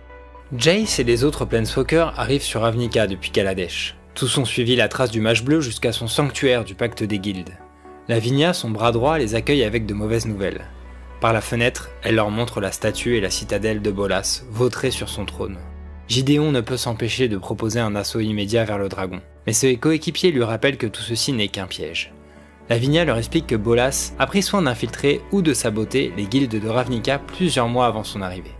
Jace 0.58 1.00
et 1.00 1.06
les 1.06 1.24
autres 1.24 1.46
Planeswalkers 1.46 2.14
arrivent 2.18 2.44
sur 2.44 2.62
Ravnica 2.62 3.08
depuis 3.08 3.32
Kaladesh. 3.32 3.96
Tous 4.16 4.38
ont 4.38 4.44
suivi 4.44 4.76
la 4.76 4.90
trace 4.90 5.10
du 5.10 5.22
mage 5.22 5.46
bleu 5.46 5.62
jusqu'à 5.62 5.94
son 5.94 6.08
sanctuaire 6.08 6.66
du 6.66 6.76
pacte 6.76 7.04
des 7.04 7.20
guildes. 7.20 7.58
Lavinia, 8.10 8.52
son 8.52 8.70
bras 8.70 8.92
droit, 8.92 9.18
les 9.18 9.34
accueille 9.34 9.64
avec 9.64 9.86
de 9.86 9.94
mauvaises 9.94 10.26
nouvelles. 10.26 10.66
Par 11.22 11.32
la 11.32 11.40
fenêtre, 11.40 11.90
elle 12.04 12.16
leur 12.16 12.32
montre 12.32 12.60
la 12.60 12.74
statue 12.74 13.16
et 13.16 13.22
la 13.22 13.30
citadelle 13.30 13.82
de 13.82 13.92
Bolas, 13.92 14.44
vautrée 14.50 14.92
sur 14.92 15.08
son 15.08 15.24
trône. 15.24 15.58
Gideon 16.10 16.52
ne 16.52 16.60
peut 16.60 16.76
s'empêcher 16.76 17.30
de 17.30 17.38
proposer 17.38 17.80
un 17.80 17.96
assaut 17.96 18.20
immédiat 18.20 18.66
vers 18.66 18.78
le 18.78 18.90
dragon, 18.90 19.22
mais 19.48 19.54
ses 19.54 19.78
coéquipiers 19.78 20.32
lui 20.32 20.44
rappellent 20.44 20.78
que 20.78 20.88
tout 20.88 21.02
ceci 21.02 21.32
n'est 21.32 21.48
qu'un 21.48 21.68
piège. 21.68 22.12
Lavinia 22.70 23.06
leur 23.06 23.18
explique 23.18 23.48
que 23.48 23.56
Bolas 23.56 24.12
a 24.20 24.28
pris 24.28 24.44
soin 24.44 24.64
d'infiltrer 24.64 25.22
ou 25.32 25.42
de 25.42 25.54
saboter 25.54 26.12
les 26.18 26.26
guildes 26.26 26.62
de 26.62 26.68
Ravnica 26.68 27.20
plusieurs 27.20 27.70
mois 27.70 27.86
avant 27.86 28.04
son 28.04 28.22
arrivée. 28.22 28.52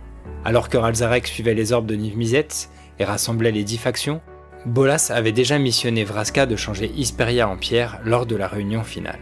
Alors 0.44 0.68
que 0.68 0.76
Ralzarek 0.76 1.26
suivait 1.26 1.54
les 1.54 1.72
ordres 1.72 1.86
de 1.86 1.94
Niv 1.94 2.16
Mizzet 2.16 2.48
et 2.98 3.04
rassemblait 3.04 3.52
les 3.52 3.64
dix 3.64 3.78
factions, 3.78 4.20
Bolas 4.66 5.10
avait 5.12 5.32
déjà 5.32 5.58
missionné 5.58 6.04
Vraska 6.04 6.46
de 6.46 6.56
changer 6.56 6.92
Isperia 6.96 7.48
en 7.48 7.56
pierre 7.56 8.00
lors 8.04 8.26
de 8.26 8.36
la 8.36 8.46
réunion 8.46 8.84
finale. 8.84 9.18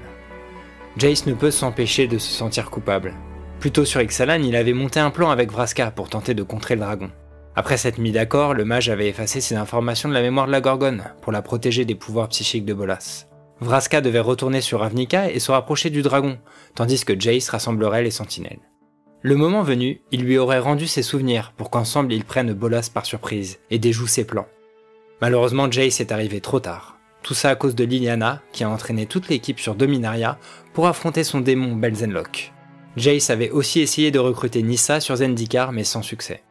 Jace 0.97 1.27
ne 1.27 1.35
peut 1.35 1.51
s'empêcher 1.51 2.09
de 2.09 2.19
se 2.19 2.31
sentir 2.31 2.71
coupable. 2.71 3.15
Plus 3.59 3.71
tôt 3.71 3.85
sur 3.85 4.03
Ixalan, 4.03 4.43
il 4.43 4.57
avait 4.57 4.73
monté 4.73 5.01
un 5.01 5.11
plan 5.11 5.31
avec 5.31 5.53
Vraska 5.53 5.91
pour 5.91 6.09
tenter 6.09 6.35
de 6.35 6.43
contrer 6.43 6.75
le 6.75 6.83
dragon. 6.83 7.11
Après 7.57 7.77
s'être 7.77 7.99
mis 7.99 8.13
d'accord, 8.13 8.55
le 8.55 8.65
mage 8.65 8.89
avait 8.89 9.09
effacé 9.09 9.41
ses 9.41 9.55
informations 9.55 10.09
de 10.09 10.15
la 10.15 10.23
mémoire 10.23 10.47
de 10.47 10.53
la 10.53 10.61
Gorgone 10.61 11.05
pour 11.21 11.33
la 11.33 11.43
protéger 11.43 11.85
des 11.85 11.95
pouvoirs 11.95 12.29
psychiques 12.29 12.65
de 12.65 12.75
Bolas. 12.75 13.27
Vraska 13.61 14.01
devait 14.01 14.21
retourner 14.21 14.61
sur 14.61 14.81
Ravnica 14.81 15.31
et 15.31 15.39
se 15.39 15.53
rapprocher 15.53 15.91
du 15.91 16.03
dragon, 16.03 16.39
tandis 16.75 17.05
que 17.05 17.19
Jace 17.19 17.51
rassemblerait 17.51 18.03
les 18.03 18.11
sentinelles. 18.11 18.70
Le 19.23 19.37
moment 19.37 19.63
venu, 19.63 20.01
il 20.13 20.23
lui 20.23 20.39
aurait 20.39 20.59
rendu 20.59 20.87
ses 20.87 21.03
souvenirs 21.03 21.53
pour 21.55 21.69
qu'ensemble 21.69 22.15
ils 22.15 22.25
prennent 22.25 22.55
Bolas 22.55 22.89
par 22.93 23.05
surprise 23.05 23.59
et 23.71 23.79
déjouent 23.79 24.07
ses 24.07 24.25
plans. 24.25 24.49
Malheureusement, 25.21 25.71
Jace 25.71 26.01
est 26.01 26.11
arrivé 26.11 26.41
trop 26.41 26.59
tard. 26.59 26.97
Tout 27.23 27.35
ça 27.35 27.51
à 27.51 27.55
cause 27.55 27.75
de 27.75 27.85
Liliana, 27.85 28.41
qui 28.53 28.65
a 28.65 28.71
entraîné 28.71 29.05
toute 29.05 29.29
l'équipe 29.29 29.61
sur 29.61 29.75
Dominaria 29.75 30.39
pour 30.73 30.87
affronter 30.87 31.23
son 31.23 31.43
démon 31.43 31.77
Belzenlock. 31.77 32.55
Jace 32.97 33.29
avait 33.29 33.51
aussi 33.51 33.81
essayé 33.81 34.11
de 34.11 34.19
recruter 34.19 34.63
Nissa 34.63 35.01
sur 35.01 35.17
Zendikar, 35.17 35.73
mais 35.73 35.85
sans 35.85 36.03
succès. 36.03 36.43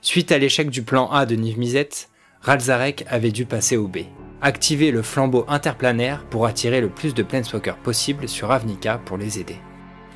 Suite 0.00 0.32
à 0.32 0.38
l'échec 0.38 0.70
du 0.70 0.82
plan 0.82 1.10
A 1.10 1.26
de 1.26 1.36
Niv 1.36 1.58
Mizzet, 1.58 2.08
Ralzarek 2.40 3.04
avait 3.08 3.30
dû 3.30 3.44
passer 3.44 3.76
au 3.76 3.88
B. 3.88 3.98
Activer 4.40 4.90
le 4.90 5.02
flambeau 5.02 5.44
interplanaire 5.48 6.24
pour 6.30 6.46
attirer 6.46 6.80
le 6.80 6.88
plus 6.88 7.12
de 7.12 7.22
Planeswalkers 7.22 7.76
possible 7.76 8.26
sur 8.26 8.52
Avnica 8.52 8.98
pour 9.04 9.18
les 9.18 9.38
aider. 9.38 9.56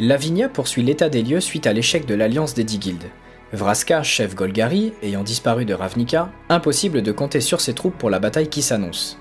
Lavinia 0.02 0.48
poursuit 0.48 0.82
l'état 0.82 1.10
des 1.10 1.22
lieux 1.22 1.40
suite 1.40 1.66
à 1.66 1.74
l'échec 1.74 2.06
de 2.06 2.14
l'alliance 2.14 2.54
des 2.54 2.64
dix 2.64 2.78
guildes. 2.78 3.10
Vraska, 3.52 4.02
chef 4.02 4.34
Golgari, 4.34 4.94
ayant 5.02 5.22
disparu 5.22 5.66
de 5.66 5.74
Ravnica, 5.74 6.32
impossible 6.48 7.02
de 7.02 7.12
compter 7.12 7.42
sur 7.42 7.60
ses 7.60 7.74
troupes 7.74 7.98
pour 7.98 8.08
la 8.08 8.18
bataille 8.18 8.48
qui 8.48 8.62
s'annonce. 8.62 9.18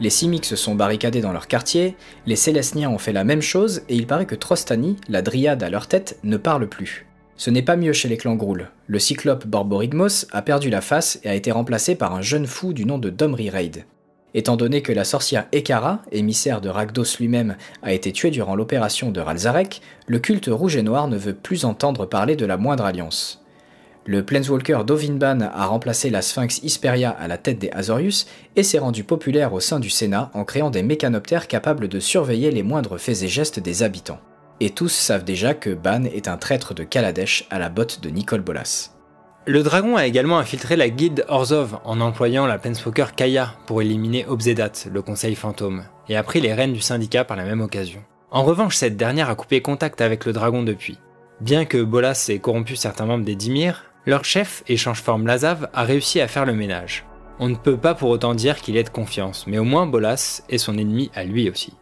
Les 0.00 0.08
Simics 0.08 0.46
se 0.46 0.56
sont 0.56 0.74
barricadés 0.74 1.20
dans 1.20 1.34
leur 1.34 1.48
quartier, 1.48 1.96
les 2.24 2.36
Célesniens 2.36 2.88
ont 2.88 2.96
fait 2.96 3.12
la 3.12 3.24
même 3.24 3.42
chose 3.42 3.82
et 3.90 3.94
il 3.94 4.06
paraît 4.06 4.24
que 4.24 4.34
Trostani, 4.34 4.96
la 5.06 5.20
dryade 5.20 5.62
à 5.62 5.68
leur 5.68 5.86
tête, 5.86 6.18
ne 6.24 6.38
parle 6.38 6.66
plus. 6.66 7.04
Ce 7.36 7.50
n'est 7.50 7.60
pas 7.60 7.76
mieux 7.76 7.92
chez 7.92 8.08
les 8.08 8.16
clans 8.16 8.34
Groul. 8.36 8.70
Le 8.86 8.98
cyclope 8.98 9.46
Borborigmos 9.46 10.28
a 10.32 10.40
perdu 10.40 10.70
la 10.70 10.80
face 10.80 11.20
et 11.24 11.28
a 11.28 11.34
été 11.34 11.52
remplacé 11.52 11.94
par 11.94 12.14
un 12.14 12.22
jeune 12.22 12.46
fou 12.46 12.72
du 12.72 12.86
nom 12.86 12.96
de 12.96 13.10
Domri 13.10 13.50
Raid. 13.50 13.84
Étant 14.34 14.56
donné 14.56 14.80
que 14.80 14.92
la 14.92 15.04
sorcière 15.04 15.46
Ekara, 15.52 16.00
émissaire 16.10 16.60
de 16.60 16.70
Ragdos 16.70 17.18
lui-même, 17.18 17.56
a 17.82 17.92
été 17.92 18.12
tuée 18.12 18.30
durant 18.30 18.54
l'opération 18.54 19.10
de 19.10 19.20
Ralzarek, 19.20 19.82
le 20.06 20.18
culte 20.18 20.48
rouge 20.50 20.76
et 20.76 20.82
noir 20.82 21.08
ne 21.08 21.18
veut 21.18 21.34
plus 21.34 21.64
entendre 21.64 22.06
parler 22.06 22.34
de 22.34 22.46
la 22.46 22.56
moindre 22.56 22.84
alliance. 22.84 23.42
Le 24.04 24.24
Planeswalker 24.24 24.80
Dovinban 24.84 25.42
a 25.42 25.66
remplacé 25.66 26.10
la 26.10 26.22
Sphinx 26.22 26.60
Isperia 26.64 27.10
à 27.10 27.28
la 27.28 27.38
tête 27.38 27.60
des 27.60 27.70
Azorius 27.70 28.26
et 28.56 28.64
s'est 28.64 28.80
rendu 28.80 29.04
populaire 29.04 29.52
au 29.52 29.60
sein 29.60 29.78
du 29.78 29.90
Sénat 29.90 30.30
en 30.34 30.44
créant 30.44 30.70
des 30.70 30.82
mécanoptères 30.82 31.46
capables 31.46 31.86
de 31.86 32.00
surveiller 32.00 32.50
les 32.50 32.64
moindres 32.64 32.98
faits 32.98 33.22
et 33.22 33.28
gestes 33.28 33.60
des 33.60 33.84
habitants. 33.84 34.18
Et 34.58 34.70
tous 34.70 34.92
savent 34.92 35.24
déjà 35.24 35.54
que 35.54 35.70
Ban 35.70 36.04
est 36.04 36.26
un 36.26 36.36
traître 36.36 36.74
de 36.74 36.84
Kaladesh 36.84 37.46
à 37.50 37.58
la 37.58 37.68
botte 37.68 38.00
de 38.00 38.08
Nicole 38.08 38.40
Bolas. 38.40 38.91
Le 39.44 39.64
dragon 39.64 39.96
a 39.96 40.06
également 40.06 40.38
infiltré 40.38 40.76
la 40.76 40.88
guilde 40.88 41.24
Orzov 41.28 41.78
en 41.84 42.00
employant 42.00 42.46
la 42.46 42.58
Planeswalker 42.58 43.16
Kaya 43.16 43.54
pour 43.66 43.82
éliminer 43.82 44.24
Obzedat, 44.26 44.70
le 44.88 45.02
conseil 45.02 45.34
fantôme, 45.34 45.82
et 46.08 46.16
a 46.16 46.22
pris 46.22 46.40
les 46.40 46.54
rênes 46.54 46.72
du 46.72 46.80
syndicat 46.80 47.24
par 47.24 47.36
la 47.36 47.44
même 47.44 47.60
occasion. 47.60 48.04
En 48.30 48.44
revanche, 48.44 48.76
cette 48.76 48.96
dernière 48.96 49.28
a 49.28 49.34
coupé 49.34 49.60
contact 49.60 50.00
avec 50.00 50.26
le 50.26 50.32
dragon 50.32 50.62
depuis. 50.62 50.96
Bien 51.40 51.64
que 51.64 51.82
Bolas 51.82 52.26
ait 52.28 52.38
corrompu 52.38 52.76
certains 52.76 53.04
membres 53.04 53.24
des 53.24 53.34
Dimir, 53.34 53.82
leur 54.06 54.24
chef, 54.24 54.62
échange 54.68 55.02
forme 55.02 55.26
Lazav, 55.26 55.68
a 55.74 55.82
réussi 55.82 56.20
à 56.20 56.28
faire 56.28 56.46
le 56.46 56.54
ménage. 56.54 57.04
On 57.40 57.48
ne 57.48 57.56
peut 57.56 57.76
pas 57.76 57.96
pour 57.96 58.10
autant 58.10 58.34
dire 58.36 58.60
qu'il 58.60 58.76
ait 58.76 58.84
de 58.84 58.90
confiance, 58.90 59.48
mais 59.48 59.58
au 59.58 59.64
moins 59.64 59.86
Bolas 59.86 60.42
est 60.50 60.58
son 60.58 60.78
ennemi 60.78 61.10
à 61.16 61.24
lui 61.24 61.50
aussi. 61.50 61.72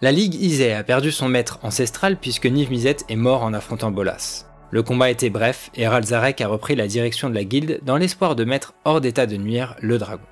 La 0.00 0.12
Ligue 0.12 0.34
Isée 0.34 0.72
a 0.72 0.82
perdu 0.82 1.12
son 1.12 1.28
maître 1.28 1.58
ancestral 1.62 2.16
puisque 2.16 2.46
Niv 2.46 2.70
Mizzet 2.70 2.96
est 3.10 3.16
mort 3.16 3.42
en 3.42 3.52
affrontant 3.52 3.90
Bolas. 3.90 4.46
Le 4.70 4.82
combat 4.82 5.10
était 5.10 5.30
bref 5.30 5.70
et 5.74 5.88
Ralzarek 5.88 6.40
a 6.40 6.48
repris 6.48 6.76
la 6.76 6.86
direction 6.86 7.28
de 7.28 7.34
la 7.34 7.44
guilde 7.44 7.80
dans 7.82 7.96
l'espoir 7.96 8.36
de 8.36 8.44
mettre 8.44 8.74
hors 8.84 9.00
d'état 9.00 9.26
de 9.26 9.36
nuire 9.36 9.74
le 9.80 9.98
dragon. 9.98 10.22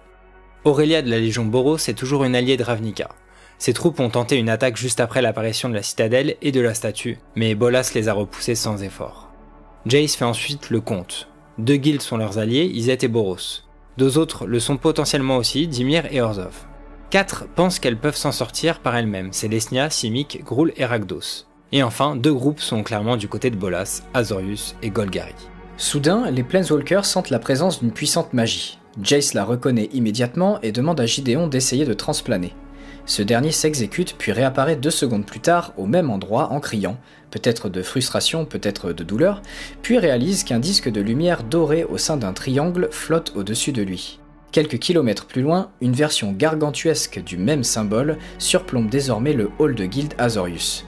Aurélia 0.64 1.02
de 1.02 1.10
la 1.10 1.18
Légion 1.18 1.44
Boros 1.44 1.76
est 1.76 1.98
toujours 1.98 2.24
une 2.24 2.36
alliée 2.36 2.56
de 2.56 2.62
Ravnica. 2.62 3.08
Ses 3.58 3.72
troupes 3.72 3.98
ont 3.98 4.10
tenté 4.10 4.36
une 4.36 4.48
attaque 4.48 4.76
juste 4.76 5.00
après 5.00 5.22
l'apparition 5.22 5.68
de 5.68 5.74
la 5.74 5.82
citadelle 5.82 6.36
et 6.42 6.52
de 6.52 6.60
la 6.60 6.74
statue, 6.74 7.18
mais 7.34 7.56
Bolas 7.56 7.90
les 7.94 8.08
a 8.08 8.12
repoussés 8.12 8.54
sans 8.54 8.82
effort. 8.84 9.30
Jace 9.86 10.14
fait 10.14 10.24
ensuite 10.24 10.70
le 10.70 10.80
compte. 10.80 11.28
Deux 11.58 11.76
guildes 11.76 12.02
sont 12.02 12.16
leurs 12.16 12.38
alliés, 12.38 12.70
Izet 12.72 12.98
et 13.02 13.08
Boros. 13.08 13.64
Deux 13.96 14.18
autres 14.18 14.46
le 14.46 14.60
sont 14.60 14.76
potentiellement 14.76 15.38
aussi, 15.38 15.66
Dimir 15.66 16.04
et 16.12 16.20
Orzov. 16.20 16.54
Quatre 17.10 17.48
pensent 17.48 17.80
qu'elles 17.80 17.98
peuvent 17.98 18.14
s'en 18.14 18.32
sortir 18.32 18.78
par 18.78 18.94
elles-mêmes, 18.94 19.32
c'est 19.32 19.48
Lesnia, 19.48 19.90
Simic, 19.90 20.44
Groul 20.44 20.72
et 20.76 20.84
Ragdos. 20.84 21.47
Et 21.72 21.82
enfin, 21.82 22.16
deux 22.16 22.32
groupes 22.32 22.60
sont 22.60 22.82
clairement 22.82 23.16
du 23.16 23.28
côté 23.28 23.50
de 23.50 23.56
Bolas, 23.56 24.02
Azorius 24.14 24.74
et 24.82 24.90
Golgari. 24.90 25.34
Soudain, 25.76 26.30
les 26.30 26.42
Planeswalkers 26.42 27.04
sentent 27.04 27.30
la 27.30 27.38
présence 27.38 27.80
d'une 27.80 27.92
puissante 27.92 28.32
magie. 28.32 28.78
Jace 29.02 29.34
la 29.34 29.44
reconnaît 29.44 29.90
immédiatement 29.92 30.58
et 30.62 30.72
demande 30.72 30.98
à 30.98 31.06
Gideon 31.06 31.46
d'essayer 31.46 31.84
de 31.84 31.92
transplaner. 31.92 32.54
Ce 33.04 33.22
dernier 33.22 33.52
s'exécute 33.52 34.16
puis 34.18 34.32
réapparaît 34.32 34.76
deux 34.76 34.90
secondes 34.90 35.24
plus 35.24 35.40
tard 35.40 35.72
au 35.76 35.86
même 35.86 36.10
endroit 36.10 36.52
en 36.52 36.60
criant, 36.60 36.98
peut-être 37.30 37.68
de 37.68 37.82
frustration, 37.82 38.44
peut-être 38.44 38.92
de 38.92 39.04
douleur, 39.04 39.40
puis 39.82 39.98
réalise 39.98 40.44
qu'un 40.44 40.58
disque 40.58 40.90
de 40.90 41.00
lumière 41.00 41.44
doré 41.44 41.84
au 41.84 41.96
sein 41.96 42.16
d'un 42.16 42.32
triangle 42.32 42.88
flotte 42.90 43.32
au-dessus 43.36 43.72
de 43.72 43.82
lui. 43.82 44.20
Quelques 44.52 44.78
kilomètres 44.78 45.26
plus 45.26 45.42
loin, 45.42 45.70
une 45.80 45.92
version 45.92 46.32
gargantuesque 46.32 47.22
du 47.22 47.36
même 47.36 47.64
symbole 47.64 48.16
surplombe 48.38 48.88
désormais 48.88 49.34
le 49.34 49.50
hall 49.58 49.74
de 49.74 49.84
Guild 49.84 50.14
Azorius. 50.18 50.87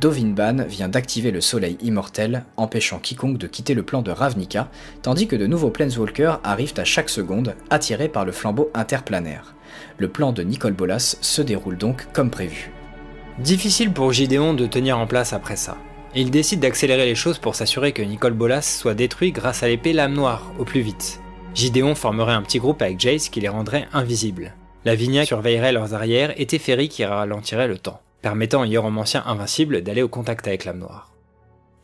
Dovinban 0.00 0.64
vient 0.68 0.88
d'activer 0.88 1.30
le 1.30 1.40
soleil 1.40 1.78
immortel, 1.82 2.44
empêchant 2.56 2.98
quiconque 2.98 3.38
de 3.38 3.46
quitter 3.46 3.74
le 3.74 3.82
plan 3.82 4.02
de 4.02 4.10
Ravnica, 4.10 4.70
tandis 5.02 5.26
que 5.26 5.36
de 5.36 5.46
nouveaux 5.46 5.70
Planeswalkers 5.70 6.40
arrivent 6.44 6.74
à 6.76 6.84
chaque 6.84 7.08
seconde, 7.08 7.54
attirés 7.70 8.08
par 8.08 8.24
le 8.24 8.32
flambeau 8.32 8.70
interplanaire. 8.74 9.54
Le 9.96 10.08
plan 10.08 10.32
de 10.32 10.42
Nicole 10.42 10.74
Bolas 10.74 11.16
se 11.20 11.42
déroule 11.42 11.78
donc 11.78 12.06
comme 12.12 12.30
prévu. 12.30 12.70
Difficile 13.38 13.92
pour 13.92 14.12
Gideon 14.12 14.52
de 14.52 14.66
tenir 14.66 14.98
en 14.98 15.06
place 15.06 15.32
après 15.32 15.56
ça. 15.56 15.76
il 16.14 16.30
décide 16.30 16.60
d'accélérer 16.60 17.06
les 17.06 17.14
choses 17.14 17.38
pour 17.38 17.54
s'assurer 17.54 17.92
que 17.92 18.02
Nicole 18.02 18.32
Bolas 18.32 18.62
soit 18.62 18.94
détruit 18.94 19.32
grâce 19.32 19.62
à 19.62 19.68
l'épée 19.68 19.92
Lame 19.92 20.14
Noire 20.14 20.52
au 20.58 20.64
plus 20.64 20.80
vite. 20.80 21.20
Gideon 21.54 21.94
formerait 21.94 22.32
un 22.32 22.42
petit 22.42 22.58
groupe 22.58 22.82
avec 22.82 23.00
Jace 23.00 23.28
qui 23.28 23.40
les 23.40 23.48
rendrait 23.48 23.88
invisibles. 23.92 24.54
Lavinia 24.84 25.24
surveillerait 25.24 25.72
leurs 25.72 25.94
arrières 25.94 26.32
et 26.36 26.46
Teferi 26.46 26.88
qui 26.88 27.04
ralentirait 27.04 27.68
le 27.68 27.78
temps, 27.78 28.00
permettant 28.28 28.60
au 28.60 28.64
Hieromancien 28.64 29.22
invincible 29.26 29.82
d'aller 29.82 30.02
au 30.02 30.08
contact 30.08 30.46
avec 30.46 30.64
Lame 30.64 30.80
Noire. 30.80 31.12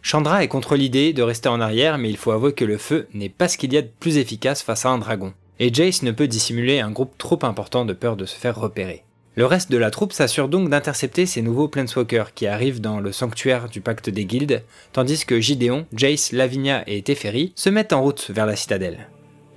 Chandra 0.03 0.45
est 0.45 0.49
contre 0.49 0.77
l'idée 0.77 1.15
de 1.15 1.23
rester 1.23 1.49
en 1.49 1.61
arrière, 1.61 1.97
mais 1.97 2.11
il 2.11 2.19
faut 2.19 2.33
avouer 2.33 2.53
que 2.53 2.67
le 2.67 2.77
feu 2.77 3.09
n'est 3.15 3.31
pas 3.31 3.49
ce 3.49 3.57
qu'il 3.57 3.73
y 3.73 3.79
a 3.79 3.83
de 3.83 3.91
plus 3.99 4.19
efficace 4.19 4.63
face 4.63 4.85
à 4.85 4.91
un 4.91 4.99
dragon 4.99 5.33
et 5.59 5.73
Jace 5.73 6.03
ne 6.03 6.11
peut 6.11 6.29
dissimuler 6.29 6.81
un 6.81 6.91
groupe 6.91 7.17
trop 7.19 7.39
important 7.43 7.85
de 7.85 7.93
peur 7.93 8.17
de 8.17 8.27
se 8.27 8.37
faire 8.37 8.59
repérer. 8.59 9.05
Le 9.37 9.47
reste 9.47 9.71
de 9.71 9.79
la 9.79 9.91
troupe 9.91 10.13
s'assure 10.13 10.49
donc 10.49 10.69
d'intercepter 10.69 11.27
ces 11.27 11.43
nouveaux 11.43 11.67
Planeswalkers 11.67 12.35
qui 12.35 12.47
arrivent 12.47 12.81
dans 12.81 13.01
le 13.01 13.11
sanctuaire 13.11 13.69
du 13.69 13.81
pacte 13.81 14.09
des 14.09 14.27
guildes, 14.27 14.63
tandis 14.93 15.25
que 15.25 15.41
Gideon, 15.41 15.87
Jace, 15.93 16.33
Lavinia 16.33 16.85
et 16.87 17.03
Teferi 17.03 17.53
se 17.57 17.71
mettent 17.71 17.93
en 17.93 18.03
route 18.03 18.31
vers 18.31 18.47
la 18.47 18.55
citadelle. 18.55 19.09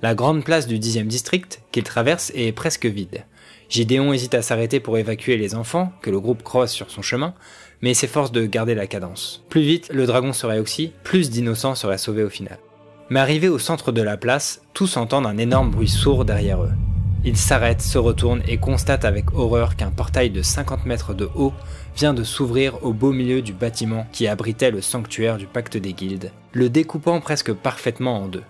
La 0.02 0.14
grande 0.14 0.44
place 0.44 0.66
du 0.66 0.78
10e 0.78 1.06
district 1.06 1.60
qu'ils 1.70 1.84
traversent 1.84 2.32
est 2.34 2.52
presque 2.52 2.86
vide. 2.86 3.24
Gideon 3.68 4.12
hésite 4.12 4.34
à 4.34 4.42
s'arrêter 4.42 4.80
pour 4.80 4.96
évacuer 4.96 5.36
les 5.36 5.54
enfants 5.54 5.92
que 6.00 6.10
le 6.10 6.20
groupe 6.20 6.42
croise 6.42 6.70
sur 6.70 6.90
son 6.90 7.02
chemin, 7.02 7.34
mais 7.82 7.92
s'efforce 7.92 8.32
de 8.32 8.46
garder 8.46 8.74
la 8.74 8.86
cadence. 8.86 9.44
Plus 9.50 9.60
vite 9.60 9.90
le 9.92 10.06
dragon 10.06 10.32
serait 10.32 10.58
oxy, 10.58 10.92
plus 11.04 11.28
d'innocents 11.28 11.74
seraient 11.74 11.98
sauvés 11.98 12.24
au 12.24 12.30
final. 12.30 12.58
Mais 13.10 13.20
arrivés 13.20 13.48
au 13.48 13.58
centre 13.58 13.92
de 13.92 14.02
la 14.02 14.16
place, 14.16 14.62
tous 14.72 14.96
entendent 14.96 15.26
un 15.26 15.38
énorme 15.38 15.70
bruit 15.70 15.88
sourd 15.88 16.24
derrière 16.24 16.62
eux. 16.62 16.72
Ils 17.24 17.36
s'arrêtent, 17.36 17.82
se 17.82 17.98
retournent 17.98 18.42
et 18.46 18.58
constatent 18.58 19.04
avec 19.04 19.34
horreur 19.34 19.76
qu'un 19.76 19.90
portail 19.90 20.30
de 20.30 20.40
50 20.40 20.86
mètres 20.86 21.14
de 21.14 21.28
haut 21.34 21.52
vient 21.96 22.14
de 22.14 22.22
s'ouvrir 22.22 22.82
au 22.84 22.92
beau 22.92 23.12
milieu 23.12 23.42
du 23.42 23.52
bâtiment 23.52 24.06
qui 24.12 24.28
abritait 24.28 24.70
le 24.70 24.80
sanctuaire 24.80 25.36
du 25.36 25.46
pacte 25.46 25.76
des 25.76 25.92
guildes, 25.92 26.30
le 26.52 26.70
découpant 26.70 27.20
presque 27.20 27.52
parfaitement 27.52 28.18
en 28.22 28.28
deux. 28.28 28.44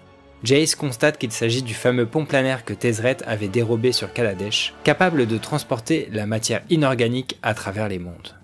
Jace 0.44 0.76
constate 0.76 1.18
qu'il 1.18 1.32
s'agit 1.32 1.62
du 1.62 1.74
fameux 1.74 2.06
pont 2.06 2.24
planaire 2.24 2.64
que 2.64 2.72
Tezret 2.72 3.18
avait 3.26 3.48
dérobé 3.48 3.90
sur 3.90 4.12
Kaladesh, 4.12 4.72
capable 4.84 5.26
de 5.26 5.36
transporter 5.36 6.08
la 6.12 6.26
matière 6.26 6.62
inorganique 6.70 7.38
à 7.42 7.54
travers 7.54 7.88
les 7.88 7.98
mondes. 7.98 8.34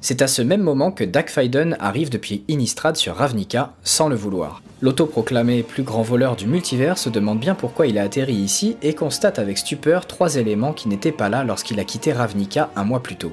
C'est 0.00 0.20
à 0.20 0.26
ce 0.26 0.42
même 0.42 0.60
moment 0.60 0.90
que 0.90 1.04
Fiden 1.28 1.78
arrive 1.80 2.10
depuis 2.10 2.44
Innistrad 2.48 2.94
sur 2.96 3.16
Ravnica, 3.16 3.72
sans 3.84 4.08
le 4.08 4.16
vouloir. 4.16 4.60
L'autoproclamé 4.82 5.62
plus 5.62 5.82
grand 5.82 6.02
voleur 6.02 6.36
du 6.36 6.46
multivers 6.46 6.98
se 6.98 7.08
demande 7.08 7.38
bien 7.38 7.54
pourquoi 7.54 7.86
il 7.86 7.96
a 7.96 8.02
atterri 8.02 8.34
ici 8.34 8.76
et 8.82 8.92
constate 8.92 9.38
avec 9.38 9.56
stupeur 9.56 10.06
trois 10.06 10.36
éléments 10.36 10.74
qui 10.74 10.88
n'étaient 10.88 11.10
pas 11.10 11.30
là 11.30 11.42
lorsqu'il 11.42 11.80
a 11.80 11.84
quitté 11.84 12.12
Ravnica 12.12 12.68
un 12.76 12.84
mois 12.84 13.02
plus 13.02 13.16
tôt. 13.16 13.32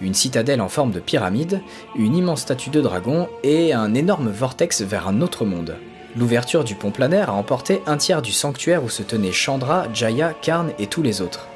Une 0.00 0.14
citadelle 0.14 0.60
en 0.60 0.68
forme 0.68 0.90
de 0.90 0.98
pyramide, 0.98 1.60
une 1.94 2.16
immense 2.16 2.40
statue 2.40 2.70
de 2.70 2.80
dragon 2.80 3.28
et 3.44 3.72
un 3.72 3.94
énorme 3.94 4.30
vortex 4.30 4.82
vers 4.82 5.06
un 5.06 5.20
autre 5.20 5.44
monde. 5.44 5.76
L'ouverture 6.18 6.64
du 6.64 6.74
pont 6.74 6.90
planaire 6.90 7.30
a 7.30 7.34
emporté 7.34 7.80
un 7.86 7.96
tiers 7.96 8.22
du 8.22 8.32
sanctuaire 8.32 8.82
où 8.82 8.88
se 8.88 9.04
tenaient 9.04 9.30
Chandra, 9.30 9.86
Jaya, 9.94 10.34
Karn 10.42 10.72
et 10.80 10.88
tous 10.88 11.00
les 11.00 11.22
autres. 11.22 11.46